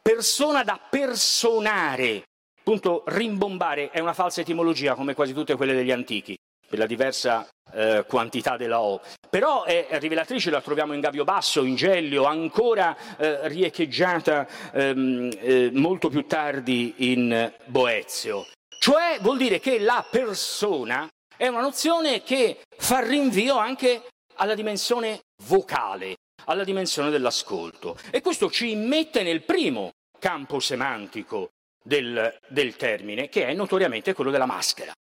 [0.00, 2.22] Persona da personare.
[2.70, 7.48] Appunto, rimbombare è una falsa etimologia come quasi tutte quelle degli antichi per la diversa
[7.72, 9.00] eh, quantità della O.
[9.28, 15.70] Però è rivelatrice, la troviamo in Gabio Basso, in Gellio, ancora eh, riecheggiata ehm, eh,
[15.72, 18.46] molto più tardi in Boezio.
[18.78, 24.02] Cioè vuol dire che la persona è una nozione che fa rinvio anche
[24.36, 27.98] alla dimensione vocale, alla dimensione dell'ascolto.
[28.12, 31.48] E questo ci mette nel primo campo semantico
[31.82, 34.92] del, del termine, che è notoriamente quello della maschera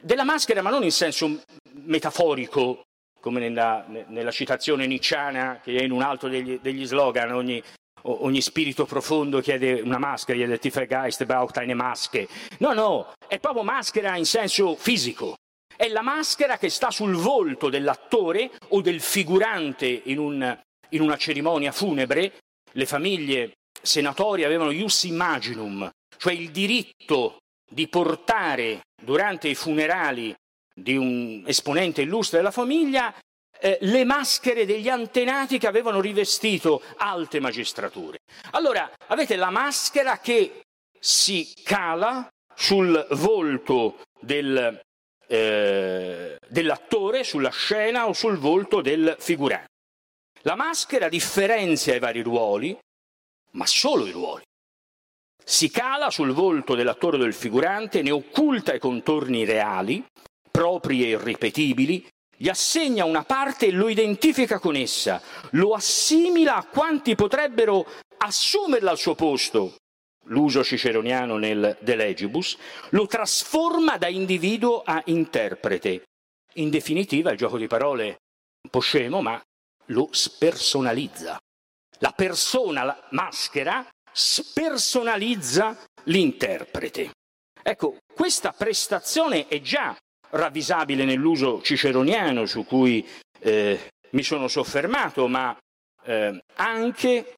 [0.00, 1.42] della maschera, ma non in senso
[1.72, 2.84] metaforico,
[3.20, 7.62] come nella, nella citazione nicciana, che è in un altro degli, degli slogan, ogni,
[8.02, 12.28] ogni, spirito profondo chiede una maschera, chiede Tifergeist braucht eine Maske.
[12.58, 15.34] No, no, è proprio maschera in senso fisico.
[15.76, 20.58] È la maschera che sta sul volto dell'attore o del figurante in, un,
[20.90, 22.32] in una cerimonia funebre.
[22.72, 23.52] Le famiglie
[23.86, 30.34] senatori avevano ius imaginum, cioè il diritto di portare durante i funerali
[30.74, 33.14] di un esponente illustre della famiglia
[33.58, 38.18] eh, le maschere degli antenati che avevano rivestito alte magistrature.
[38.52, 40.62] Allora avete la maschera che
[40.98, 44.80] si cala sul volto del,
[45.26, 49.68] eh, dell'attore, sulla scena o sul volto del figurante.
[50.42, 52.76] La maschera differenzia i vari ruoli,
[53.52, 54.44] ma solo i ruoli.
[55.44, 60.04] Si cala sul volto dell'attore o del figurante, ne occulta i contorni reali,
[60.50, 65.22] propri e irripetibili, gli assegna una parte e lo identifica con essa,
[65.52, 67.86] lo assimila a quanti potrebbero
[68.18, 69.76] assumerla al suo posto,
[70.24, 72.56] l'uso ciceroniano nel De Legibus,
[72.90, 76.02] lo trasforma da individuo a interprete.
[76.54, 78.16] In definitiva, il gioco di parole
[78.62, 79.40] un po' scemo, ma
[79.86, 81.38] lo spersonalizza.
[81.98, 87.10] La persona la maschera spersonalizza l'interprete.
[87.62, 89.96] Ecco, questa prestazione è già
[90.30, 93.06] ravvisabile nell'uso ciceroniano su cui
[93.40, 95.56] eh, mi sono soffermato, ma
[96.04, 97.34] eh, anche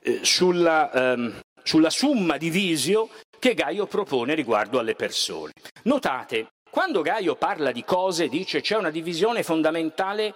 [0.00, 3.08] eh, sulla, ehm, sulla summa divisio
[3.38, 5.52] che Gaio propone riguardo alle persone.
[5.84, 10.34] Notate, quando Gaio parla di cose dice c'è una divisione fondamentale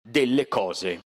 [0.00, 1.00] delle cose.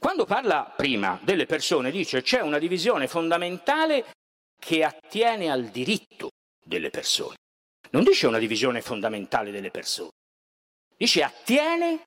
[0.00, 4.12] Quando parla prima delle persone dice c'è una divisione fondamentale
[4.58, 6.30] che attiene al diritto
[6.64, 7.36] delle persone.
[7.90, 10.12] Non dice una divisione fondamentale delle persone,
[10.96, 12.04] dice attiene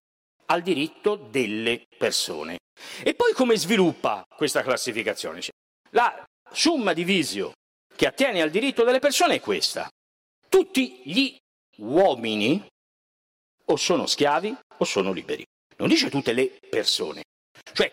[0.47, 2.57] al diritto delle persone.
[3.03, 5.41] E poi come sviluppa questa classificazione?
[5.91, 7.51] La summa divisio
[7.95, 9.87] che attiene al diritto delle persone è questa.
[10.49, 11.37] Tutti gli
[11.77, 12.65] uomini
[13.65, 15.45] o sono schiavi o sono liberi.
[15.77, 17.21] Non dice tutte le persone.
[17.71, 17.91] Cioè,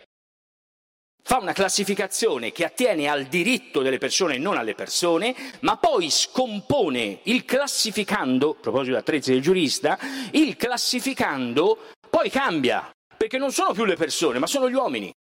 [1.23, 6.11] fa una classificazione che attiene al diritto delle persone e non alle persone, ma poi
[6.11, 9.99] scompone il classificando, a proposito di attrezzi del giurista,
[10.33, 15.13] il classificando poi cambia, perché non sono più le persone, ma sono gli uomini.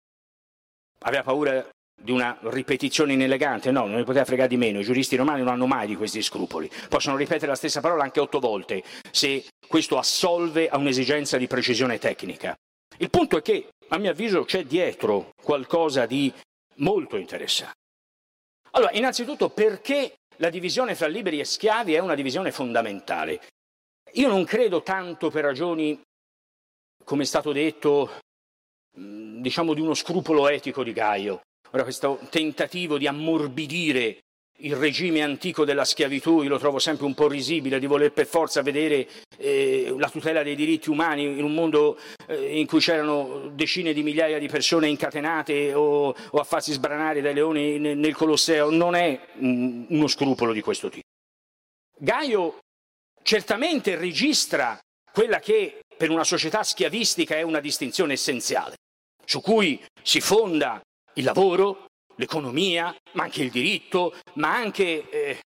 [1.02, 1.68] Aveva paura
[2.02, 3.70] di una ripetizione inelegante?
[3.70, 4.80] No, non ne poteva fregare di meno.
[4.80, 6.70] I giuristi romani non hanno mai di questi scrupoli.
[6.88, 11.98] Possono ripetere la stessa parola anche otto volte, se questo assolve a un'esigenza di precisione
[11.98, 12.56] tecnica.
[13.00, 16.32] Il punto è che, a mio avviso, c'è dietro qualcosa di
[16.76, 17.78] molto interessante.
[18.72, 23.40] Allora, innanzitutto, perché la divisione fra liberi e schiavi è una divisione fondamentale?
[24.12, 25.98] Io non credo tanto per ragioni,
[27.02, 28.18] come è stato detto,
[28.92, 31.40] diciamo di uno scrupolo etico di Gaio.
[31.70, 34.20] Ora, questo tentativo di ammorbidire
[34.60, 38.26] il regime antico della schiavitù, io lo trovo sempre un po' risibile, di voler per
[38.26, 39.08] forza vedere
[39.38, 44.02] eh, la tutela dei diritti umani in un mondo eh, in cui c'erano decine di
[44.02, 48.94] migliaia di persone incatenate o, o a farsi sbranare dai leoni nel, nel Colosseo, non
[48.94, 51.06] è um, uno scrupolo di questo tipo.
[51.96, 52.58] Gaio
[53.22, 54.78] certamente registra
[55.12, 58.76] quella che per una società schiavistica è una distinzione essenziale,
[59.24, 60.80] su cui si fonda
[61.14, 61.89] il lavoro,
[62.20, 65.38] l'economia, ma anche il diritto, ma anche eh,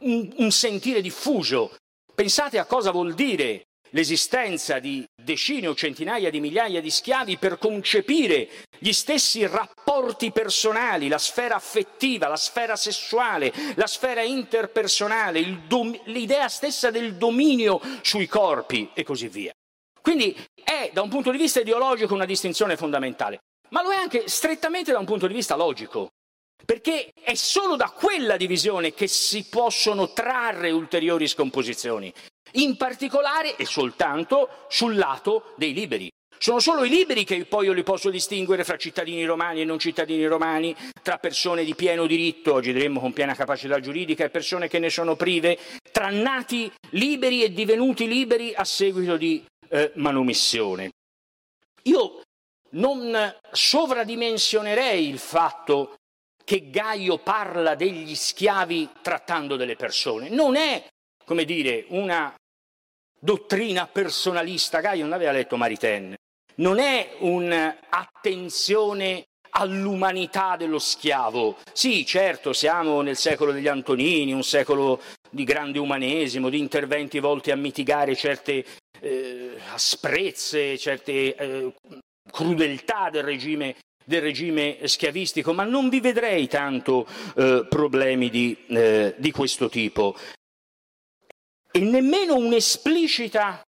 [0.00, 1.76] un, un sentire diffuso.
[2.14, 7.58] Pensate a cosa vuol dire l'esistenza di decine o centinaia di migliaia di schiavi per
[7.58, 8.48] concepire
[8.78, 15.40] gli stessi rapporti personali, la sfera affettiva, la sfera sessuale, la sfera interpersonale,
[16.04, 19.52] l'idea stessa del dominio sui corpi e così via.
[20.00, 23.40] Quindi è da un punto di vista ideologico una distinzione fondamentale
[23.70, 26.10] ma lo è anche strettamente da un punto di vista logico,
[26.64, 32.12] perché è solo da quella divisione che si possono trarre ulteriori scomposizioni,
[32.52, 36.10] in particolare e soltanto sul lato dei liberi.
[36.42, 39.78] Sono solo i liberi che poi io li posso distinguere fra cittadini romani e non
[39.78, 44.66] cittadini romani, tra persone di pieno diritto, oggi diremmo con piena capacità giuridica, e persone
[44.66, 45.58] che ne sono prive,
[45.92, 50.92] tra nati liberi e divenuti liberi a seguito di eh, manomissione.
[51.82, 52.19] Io
[52.70, 55.96] non sovradimensionerei il fatto
[56.44, 60.28] che Gaio parla degli schiavi trattando delle persone.
[60.28, 60.84] Non è,
[61.24, 62.34] come dire, una
[63.20, 64.80] dottrina personalista.
[64.80, 66.14] Gaio non aveva letto Maritain.
[66.56, 71.56] Non è un'attenzione all'umanità dello schiavo.
[71.72, 75.00] Sì, certo, siamo nel secolo degli Antonini, un secolo
[75.30, 78.64] di grande umanesimo, di interventi volti a mitigare certe
[79.00, 81.72] eh, asprezze, certe eh,
[82.30, 87.06] crudeltà del regime, del regime schiavistico, ma non vi vedrei tanto
[87.36, 90.16] eh, problemi di, eh, di, questo tipo.
[91.70, 93.62] E nemmeno un'esplicita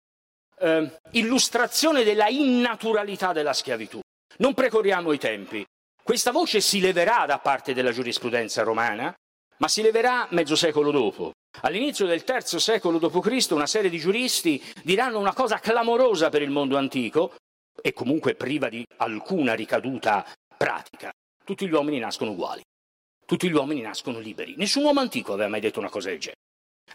[0.59, 3.99] eh, illustrazione della innaturalità della schiavitù.
[4.37, 5.65] Non precorriamo i tempi.
[6.01, 9.13] Questa voce si leverà da parte della giurisprudenza romana,
[9.57, 11.31] ma si leverà mezzo secolo dopo.
[11.61, 13.51] All'inizio del terzo secolo d.C.
[13.51, 17.35] una serie di giuristi diranno una cosa clamorosa per il mondo antico,
[17.81, 20.25] e comunque priva di alcuna ricaduta
[20.57, 21.11] pratica.
[21.43, 22.61] Tutti gli uomini nascono uguali,
[23.25, 24.55] tutti gli uomini nascono liberi.
[24.57, 26.41] Nessun uomo antico aveva mai detto una cosa del genere.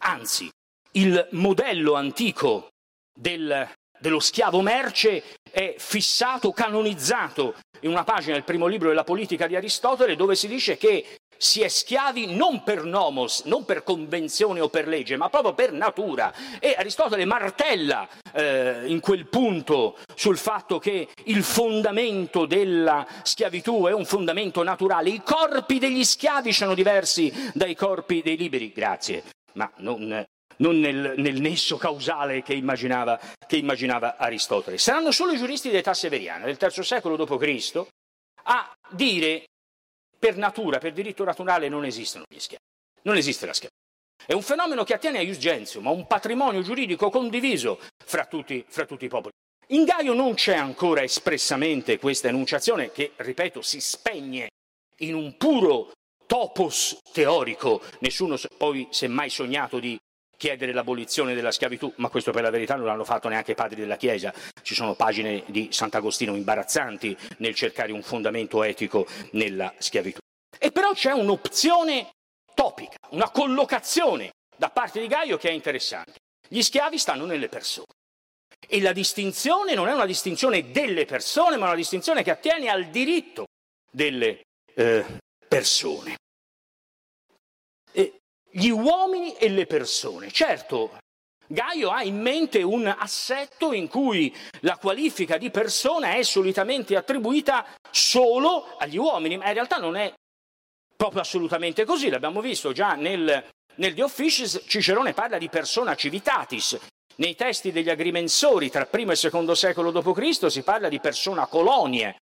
[0.01, 0.49] Anzi,
[0.93, 2.68] il modello antico
[3.12, 3.68] del,
[4.05, 9.57] dello schiavo merce è fissato, canonizzato in una pagina del primo libro della politica di
[9.57, 14.68] Aristotele dove si dice che si è schiavi non per nomos, non per convenzione o
[14.68, 16.34] per legge, ma proprio per natura.
[16.59, 23.92] E Aristotele martella eh, in quel punto sul fatto che il fondamento della schiavitù è
[23.92, 25.09] un fondamento naturale.
[25.09, 29.24] I corpi degli schiavi sono diversi dai corpi dei liberi, grazie,
[29.55, 30.24] ma non,
[30.59, 34.78] non nel, nel, nesso causale che immaginava, che immaginava, Aristotele.
[34.78, 37.86] Saranno solo i giuristi d'età severiana del III secolo d.C.
[38.44, 39.44] a dire
[40.18, 42.62] per natura, per diritto naturale non esistono gli schiavi.
[43.02, 43.82] Non esiste la schiavitù.
[44.26, 48.64] È un fenomeno che attiene a Ius Gentium, a un patrimonio giuridico condiviso fra tutti,
[48.66, 49.32] fra tutti i popoli.
[49.68, 54.48] In Gaio non c'è ancora espressamente questa enunciazione che, ripeto, si spegne
[54.98, 55.92] in un puro
[56.26, 57.82] topos teorico.
[58.00, 59.98] Nessuno poi si è mai sognato di
[60.45, 63.80] chiedere l'abolizione della schiavitù, ma questo per la verità non l'hanno fatto neanche i padri
[63.80, 64.30] della Chiesa.
[64.61, 70.18] Ci sono pagine di Sant'Agostino imbarazzanti nel cercare un fondamento etico nella schiavitù.
[70.59, 72.11] E però c'è un'opzione
[72.55, 76.18] topica, una collocazione da parte di Gaio che è interessante.
[76.47, 77.86] Gli schiavi stanno nelle persone.
[78.68, 82.88] E la distinzione non è una distinzione delle persone, ma una distinzione che attiene al
[82.88, 83.47] diritto
[83.90, 84.42] delle
[84.74, 85.07] eh,
[85.49, 86.16] persone.
[88.57, 90.30] Gli uomini e le persone.
[90.30, 90.96] Certo,
[91.48, 97.66] Gaio ha in mente un assetto in cui la qualifica di persona è solitamente attribuita
[97.90, 100.12] solo agli uomini, ma in realtà non è
[100.96, 103.44] proprio assolutamente così, l'abbiamo visto già nel,
[103.74, 106.78] nel De Officiis, Cicerone parla di persona civitatis,
[107.16, 110.48] nei testi degli agrimensori tra primo e secondo secolo d.C.
[110.48, 112.18] si parla di persona colonie,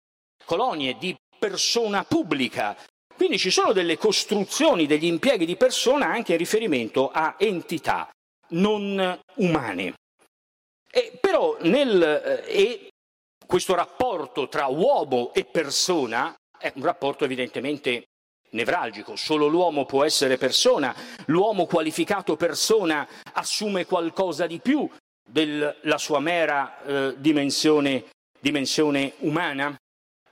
[0.45, 2.77] colonie di persona pubblica.
[3.19, 8.09] Quindi ci sono delle costruzioni, degli impieghi di persona anche in riferimento a entità
[8.51, 9.93] non umane.
[10.89, 12.89] E però nel, eh, e
[13.45, 18.05] questo rapporto tra uomo e persona è un rapporto evidentemente
[18.51, 20.95] nevralgico, solo l'uomo può essere persona,
[21.25, 24.89] l'uomo qualificato persona assume qualcosa di più
[25.29, 28.05] della sua mera eh, dimensione,
[28.39, 29.75] dimensione umana?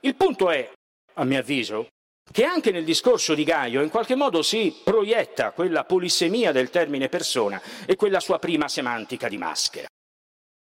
[0.00, 0.72] Il punto è,
[1.16, 1.88] a mio avviso,
[2.30, 7.08] che anche nel discorso di Gaio in qualche modo si proietta quella polisemia del termine
[7.08, 9.88] persona e quella sua prima semantica di maschera.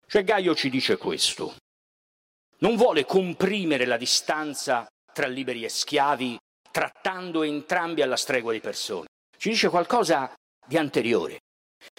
[0.05, 1.55] Cioè Gaio ci dice questo.
[2.59, 6.37] Non vuole comprimere la distanza tra liberi e schiavi
[6.71, 9.07] trattando entrambi alla stregua di persone.
[9.37, 10.33] Ci dice qualcosa
[10.65, 11.39] di anteriore.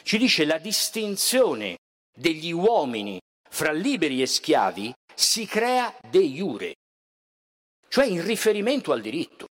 [0.03, 1.77] Ci dice la distinzione
[2.13, 6.75] degli uomini fra liberi e schiavi si crea de iure,
[7.89, 9.47] cioè in riferimento al diritto.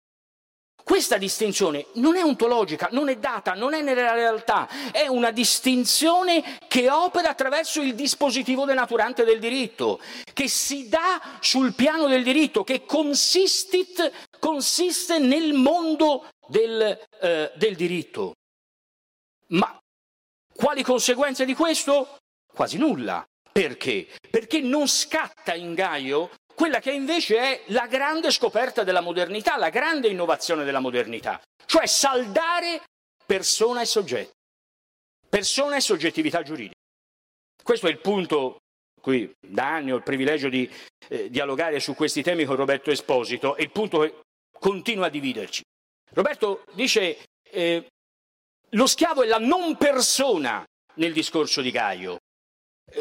[0.86, 6.60] Questa distinzione non è ontologica, non è data, non è nella realtà, è una distinzione
[6.68, 9.98] che opera attraverso il dispositivo denaturante del diritto,
[10.32, 14.12] che si dà sul piano del diritto, che consiste
[15.18, 18.34] nel mondo del, eh, del diritto.
[19.48, 19.76] Ma
[20.54, 22.18] quali conseguenze di questo?
[22.46, 23.26] Quasi nulla.
[23.50, 24.06] Perché?
[24.30, 29.68] Perché non scatta in Gaio quella che invece è la grande scoperta della modernità, la
[29.68, 32.82] grande innovazione della modernità, cioè saldare
[33.26, 34.32] persona e soggetto,
[35.28, 36.80] persona e soggettività giuridica.
[37.62, 38.62] Questo è il punto
[39.06, 40.68] qui da anni ho il privilegio di
[41.08, 44.20] eh, dialogare su questi temi con Roberto Esposito, è il punto che
[44.58, 45.62] continua a dividerci.
[46.12, 47.86] Roberto dice eh,
[48.70, 52.16] lo schiavo è la non persona nel discorso di Gaio,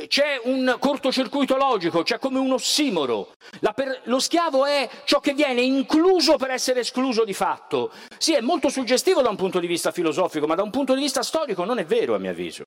[0.07, 3.33] c'è un cortocircuito logico, c'è come un ossimoro.
[3.73, 4.01] Per...
[4.05, 7.91] lo schiavo è ciò che viene incluso per essere escluso di fatto.
[8.17, 11.01] Sì, è molto suggestivo da un punto di vista filosofico, ma da un punto di
[11.01, 12.63] vista storico non è vero, a mio avviso.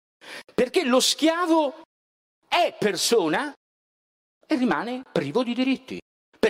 [0.55, 1.83] Perché lo schiavo
[2.49, 3.53] è persona
[4.47, 5.99] e rimane privo di diritti.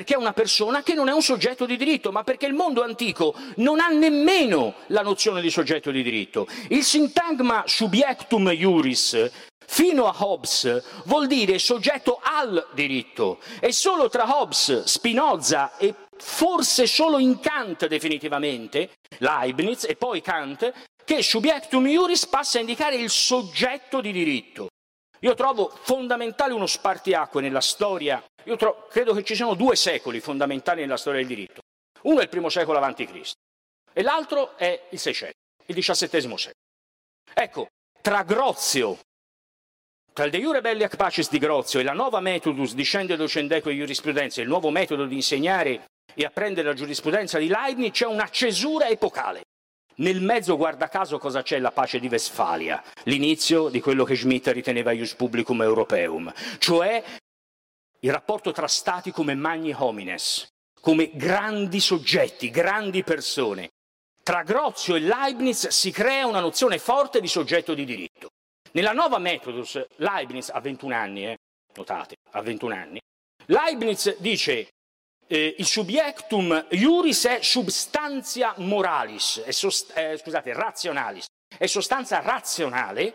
[0.09, 2.83] Perché è una persona che non è un soggetto di diritto, ma perché il mondo
[2.83, 6.47] antico non ha nemmeno la nozione di soggetto di diritto.
[6.69, 9.31] Il sintagma subjectum iuris
[9.67, 16.87] fino a Hobbes vuol dire soggetto al diritto e solo tra Hobbes, Spinoza e forse
[16.87, 20.73] solo in Kant definitivamente, Leibniz e poi Kant,
[21.05, 24.69] che subjectum iuris passa a indicare il soggetto di diritto.
[25.21, 30.21] Io trovo fondamentale uno spartiacque nella storia, io trovo, credo che ci siano due secoli
[30.21, 31.61] fondamentali nella storia del diritto.
[32.03, 33.37] Uno è il primo secolo avanti Cristo
[33.93, 35.37] e l'altro è il Seicento,
[35.67, 36.55] il XVII secolo.
[37.35, 37.69] Ecco,
[38.01, 38.99] tra Grozio
[40.19, 43.77] tra il De Jure Belliac Pacis di Grozio e la nuova metodus discende docendeco e
[43.77, 48.89] giurisprudenza, il nuovo metodo di insegnare e apprendere la giurisprudenza di Leibniz, c'è una cesura
[48.89, 49.43] epocale.
[49.99, 51.61] Nel mezzo, guarda caso, cosa c'è?
[51.61, 57.01] La pace di Westfalia, l'inizio di quello che Schmitt riteneva ius publicum europeum, cioè
[58.01, 60.47] il rapporto tra stati come magni homines,
[60.81, 63.71] come grandi soggetti, grandi persone.
[64.23, 68.29] Tra Grozio e Leibniz si crea una nozione forte di soggetto di diritto.
[68.73, 71.39] Nella nuova Methodus, Leibniz ha 21 anni, eh,
[71.75, 73.01] notate, ha 21 anni,
[73.47, 74.69] Leibniz dice
[75.27, 81.27] eh, il subjectum iuris è substantia moralis, è sost- eh, scusate, razionalis,
[81.57, 83.15] è sostanza razionale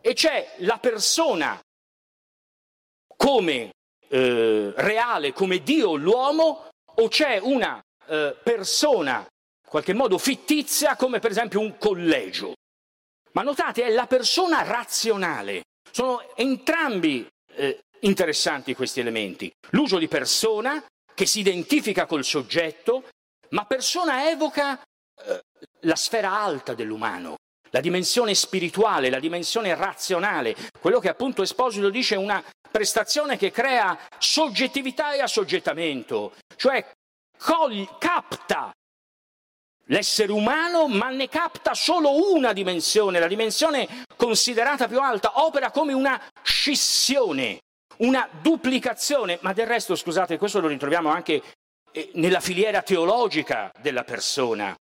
[0.00, 1.60] e c'è la persona
[3.16, 3.70] come
[4.08, 11.18] eh, reale, come Dio l'uomo, o c'è una eh, persona in qualche modo fittizia come
[11.18, 12.54] per esempio un collegio.
[13.32, 15.62] Ma notate, è la persona razionale.
[15.90, 19.52] Sono entrambi eh, interessanti questi elementi.
[19.70, 20.84] L'uso di persona,
[21.14, 23.08] che si identifica col soggetto,
[23.50, 25.42] ma persona evoca eh,
[25.80, 27.36] la sfera alta dell'umano,
[27.70, 32.42] la dimensione spirituale, la dimensione razionale, quello che appunto Esposito dice una
[32.74, 36.84] prestazione che crea soggettività e assoggettamento, cioè
[37.38, 38.72] cogli, capta
[39.84, 45.92] l'essere umano, ma ne capta solo una dimensione, la dimensione considerata più alta, opera come
[45.92, 47.60] una scissione,
[47.98, 51.42] una duplicazione, ma del resto, scusate, questo lo ritroviamo anche
[51.92, 54.74] eh, nella filiera teologica della persona.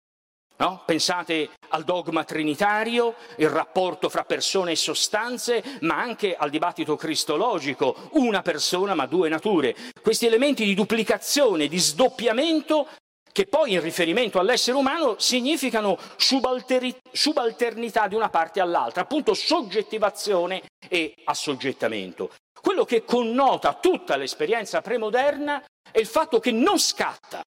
[0.61, 0.83] No?
[0.85, 8.11] Pensate al dogma trinitario, il rapporto fra persone e sostanze, ma anche al dibattito cristologico,
[8.13, 9.75] una persona ma due nature.
[10.03, 12.89] Questi elementi di duplicazione, di sdoppiamento,
[13.33, 21.15] che poi in riferimento all'essere umano significano subalternità di una parte all'altra, appunto soggettivazione e
[21.25, 22.33] assoggettamento.
[22.61, 27.41] Quello che connota tutta l'esperienza premoderna è il fatto che non scatta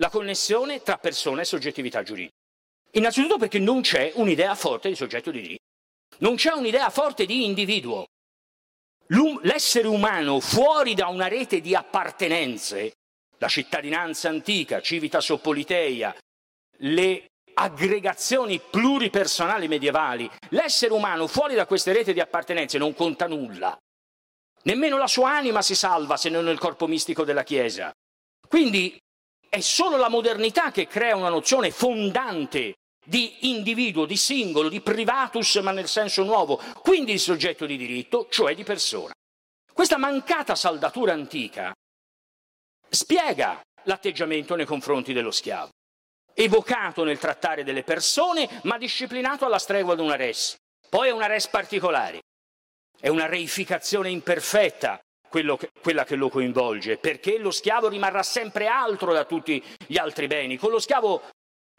[0.00, 2.34] la connessione tra persona e soggettività giuridica.
[2.92, 5.64] Innanzitutto perché non c'è un'idea forte di soggetto di diritto,
[6.18, 8.06] non c'è un'idea forte di individuo.
[9.42, 12.92] L'essere umano fuori da una rete di appartenenze,
[13.38, 16.14] la cittadinanza antica, civitas oppoliteia,
[16.78, 23.76] le aggregazioni pluripersonali medievali, l'essere umano fuori da queste reti di appartenenze non conta nulla.
[24.62, 27.92] Nemmeno la sua anima si salva se non nel corpo mistico della Chiesa.
[28.48, 28.98] Quindi
[29.50, 35.56] è solo la modernità che crea una nozione fondante di individuo, di singolo, di privatus,
[35.56, 39.12] ma nel senso nuovo, quindi di soggetto di diritto, cioè di persona.
[39.72, 41.74] Questa mancata saldatura antica
[42.88, 45.70] spiega l'atteggiamento nei confronti dello schiavo,
[46.32, 50.54] evocato nel trattare delle persone, ma disciplinato alla stregua di una res.
[50.88, 52.20] Poi è una res particolare,
[53.00, 55.00] è una reificazione imperfetta
[55.30, 60.26] che, quella che lo coinvolge, perché lo schiavo rimarrà sempre altro da tutti gli altri
[60.26, 60.56] beni.
[60.56, 61.22] Con lo schiavo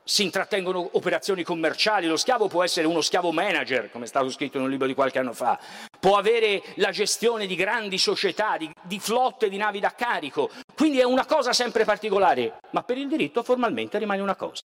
[0.04, 4.58] si intrattengono operazioni commerciali, lo schiavo può essere uno schiavo manager, come è stato scritto
[4.58, 5.60] in un libro di qualche anno fa,
[6.00, 11.00] può avere la gestione di grandi società, di, di flotte di navi da carico, quindi
[11.00, 14.62] è una cosa sempre particolare, ma per il diritto formalmente rimane una cosa.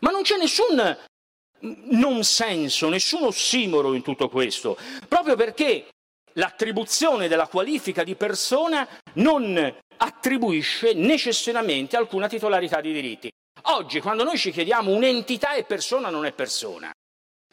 [0.00, 0.96] Ma non c'è nessun
[1.60, 4.76] non senso, nessun ossimoro in tutto questo,
[5.08, 5.88] proprio perché
[6.38, 13.30] l'attribuzione della qualifica di persona non attribuisce necessariamente alcuna titolarità di diritti.
[13.62, 16.92] Oggi, quando noi ci chiediamo un'entità è persona o non è persona,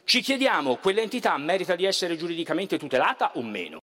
[0.04, 3.80] ci chiediamo quell'entità merita di essere giuridicamente tutelata o meno.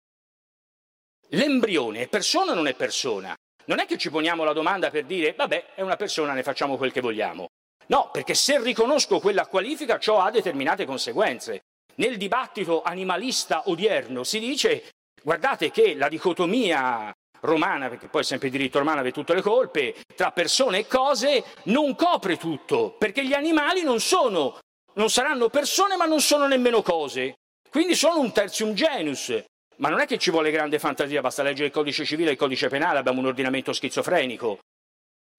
[1.30, 3.36] L'embrione è persona o non è persona?
[3.66, 6.78] Non è che ci poniamo la domanda per dire, vabbè, è una persona, ne facciamo
[6.78, 7.48] quel che vogliamo.
[7.88, 11.62] No, perché se riconosco quella qualifica, ciò ha determinate conseguenze.
[11.96, 14.90] Nel dibattito animalista odierno si dice,
[15.22, 17.12] guardate che la dicotomia
[17.42, 21.44] romana, perché poi sempre il diritto romano aveva tutte le colpe, tra persone e cose,
[21.64, 24.60] non copre tutto, perché gli animali non sono,
[24.94, 27.36] non saranno persone ma non sono nemmeno cose,
[27.70, 29.44] quindi sono un tertium genus.
[29.78, 32.38] Ma non è che ci vuole grande fantasia, basta leggere il codice civile e il
[32.38, 34.60] codice penale, abbiamo un ordinamento schizofrenico,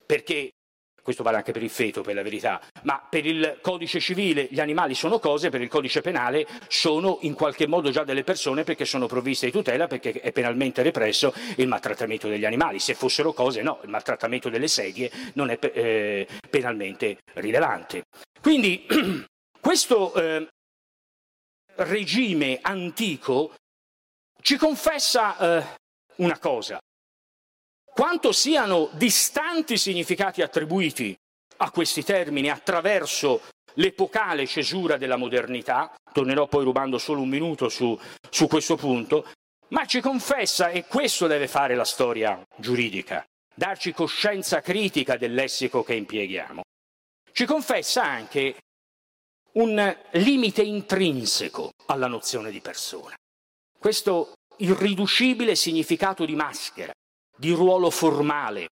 [0.05, 0.51] perché
[1.03, 4.61] questo vale anche per il feto, per la verità, ma per il codice civile gli
[4.61, 8.85] animali sono cose, per il codice penale sono in qualche modo già delle persone perché
[8.85, 12.79] sono provviste di tutela, perché è penalmente represso il maltrattamento degli animali.
[12.79, 18.05] Se fossero cose, no, il maltrattamento delle sedie non è eh, penalmente rilevante.
[18.41, 18.87] Quindi
[19.61, 20.49] questo eh,
[21.77, 23.55] regime antico
[24.41, 25.65] ci confessa eh,
[26.17, 26.79] una cosa,
[27.93, 31.17] quanto siano distanti i significati attribuiti
[31.59, 33.43] a questi termini attraverso
[33.75, 37.99] l'epocale cesura della modernità, tornerò poi rubando solo un minuto su,
[38.31, 39.31] su questo punto,
[39.69, 43.25] ma ci confessa, e questo deve fare la storia giuridica,
[43.55, 46.63] darci coscienza critica del lessico che impieghiamo.
[47.31, 48.57] Ci confessa anche
[49.53, 53.15] un limite intrinseco alla nozione di persona.
[53.79, 56.93] Questo irriducibile significato di maschera
[57.43, 58.69] di ruolo formale,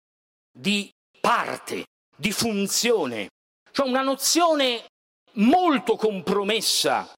[0.51, 0.91] di
[1.22, 3.30] parte, di funzione,
[3.72, 4.88] cioè una nozione
[5.36, 7.13] molto compromessa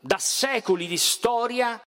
[0.00, 1.82] da secoli di storia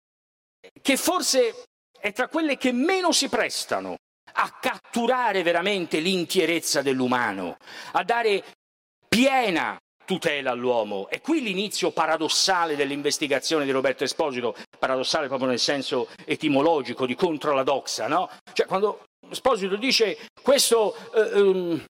[0.81, 1.63] che forse
[1.97, 3.95] è tra quelle che meno si prestano
[4.33, 7.55] a catturare veramente l'intierezza dell'umano,
[7.93, 8.43] a dare
[9.07, 11.09] piena tutela all'uomo.
[11.09, 17.53] E qui l'inizio paradossale dell'investigazione di Roberto Esposito, paradossale proprio nel senso etimologico di contro
[17.53, 18.29] la doxa, no?
[18.53, 21.83] Cioè quando Esposito dice questo eh, um,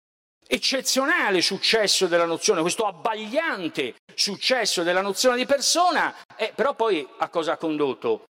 [0.47, 7.29] eccezionale successo della nozione, questo abbagliante successo della nozione di persona, eh, però poi a
[7.29, 8.25] cosa ha condotto?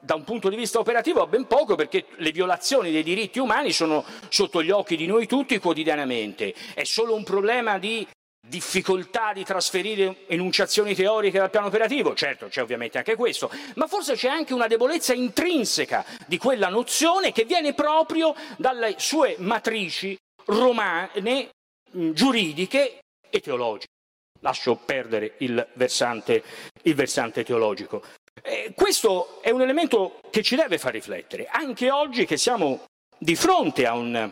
[0.00, 3.70] Da un punto di vista operativo a ben poco perché le violazioni dei diritti umani
[3.70, 6.54] sono sotto gli occhi di noi tutti quotidianamente.
[6.72, 8.06] È solo un problema di
[8.46, 14.14] difficoltà di trasferire enunciazioni teoriche dal piano operativo, certo c'è ovviamente anche questo, ma forse
[14.14, 20.16] c'è anche una debolezza intrinseca di quella nozione che viene proprio dalle sue matrici
[20.46, 21.50] romane,
[21.90, 22.98] giuridiche
[23.30, 23.92] e teologiche.
[24.40, 26.42] Lascio perdere il versante,
[26.82, 28.02] il versante teologico.
[28.42, 32.84] Eh, questo è un elemento che ci deve far riflettere, anche oggi che siamo
[33.16, 34.30] di fronte un,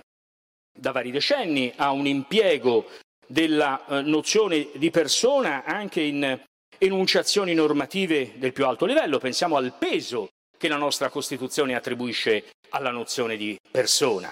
[0.78, 2.90] da vari decenni a un impiego
[3.26, 6.40] della eh, nozione di persona anche in
[6.78, 9.18] enunciazioni normative del più alto livello.
[9.18, 14.30] Pensiamo al peso che la nostra Costituzione attribuisce alla nozione di persona.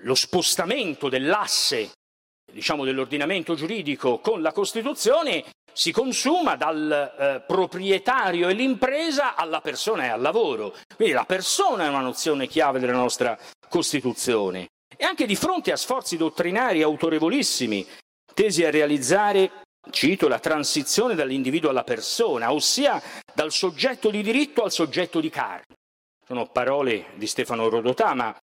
[0.00, 1.92] Lo spostamento dell'asse
[2.52, 10.04] diciamo, dell'ordinamento giuridico con la Costituzione si consuma dal eh, proprietario e l'impresa alla persona
[10.04, 10.74] e al lavoro.
[10.94, 13.36] Quindi la persona è una nozione chiave della nostra
[13.68, 14.68] Costituzione.
[14.96, 17.84] E anche di fronte a sforzi dottrinari autorevolissimi
[18.34, 23.00] tesi a realizzare, cito, la transizione dall'individuo alla persona, ossia
[23.32, 25.74] dal soggetto di diritto al soggetto di carne.
[26.26, 28.36] Sono parole di Stefano Rodotà, ma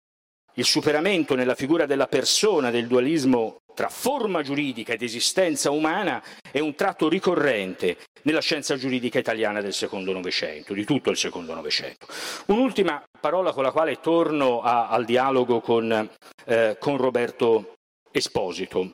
[0.55, 6.59] il superamento nella figura della persona del dualismo tra forma giuridica ed esistenza umana è
[6.59, 12.07] un tratto ricorrente nella scienza giuridica italiana del secondo Novecento, di tutto il secondo Novecento.
[12.47, 16.11] Un'ultima parola con la quale torno a, al dialogo con,
[16.45, 17.77] eh, con Roberto
[18.11, 18.91] Esposito.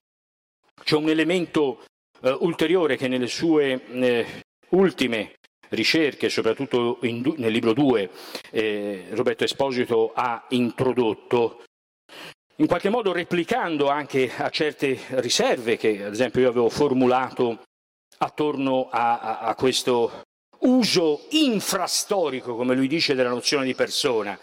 [0.83, 1.85] C'è un elemento
[2.21, 4.27] eh, ulteriore che nelle sue eh,
[4.71, 5.35] ultime
[5.71, 8.11] ricerche, soprattutto in, nel libro 2,
[8.51, 11.65] eh, Roberto Esposito ha introdotto,
[12.57, 17.63] in qualche modo replicando anche a certe riserve che ad esempio io avevo formulato
[18.19, 20.23] attorno a, a, a questo
[20.61, 24.39] uso infrastorico, come lui dice, della nozione di persona.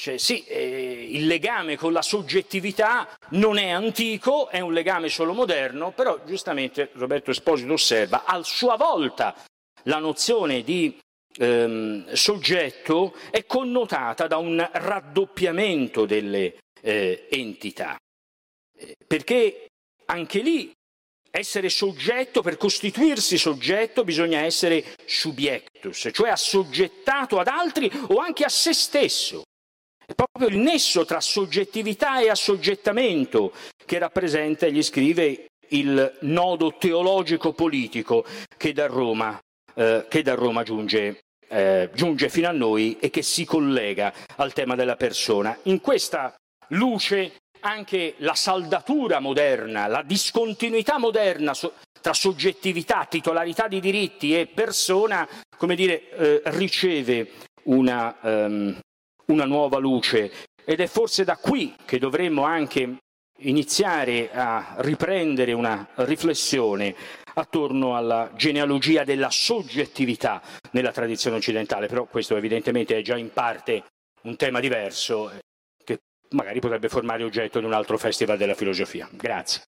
[0.00, 5.34] Dice, sì, eh, il legame con la soggettività non è antico, è un legame solo
[5.34, 9.34] moderno, però giustamente Roberto Esposito osserva, a sua volta
[9.82, 10.98] la nozione di
[11.36, 17.98] ehm, soggetto è connotata da un raddoppiamento delle eh, entità,
[18.78, 19.66] eh, perché
[20.06, 20.72] anche lì
[21.30, 28.48] essere soggetto, per costituirsi soggetto bisogna essere subiectus, cioè assoggettato ad altri o anche a
[28.48, 29.42] se stesso.
[30.14, 33.52] Proprio il nesso tra soggettività e assoggettamento
[33.84, 38.24] che rappresenta, egli scrive, il nodo teologico-politico
[38.56, 39.38] che da Roma,
[39.74, 44.52] eh, che da Roma giunge, eh, giunge fino a noi e che si collega al
[44.52, 45.56] tema della persona.
[45.64, 46.34] In questa
[46.68, 51.52] luce anche la saldatura moderna, la discontinuità moderna
[52.00, 57.32] tra soggettività, titolarità di diritti e persona, come dire, eh, riceve
[57.64, 58.78] una, um,
[59.30, 60.30] una nuova luce
[60.64, 62.96] ed è forse da qui che dovremmo anche
[63.42, 66.94] iniziare a riprendere una riflessione
[67.34, 73.84] attorno alla genealogia della soggettività nella tradizione occidentale, però questo evidentemente è già in parte
[74.22, 75.32] un tema diverso
[75.82, 76.00] che
[76.30, 79.08] magari potrebbe formare oggetto di un altro festival della filosofia.
[79.10, 79.62] Grazie.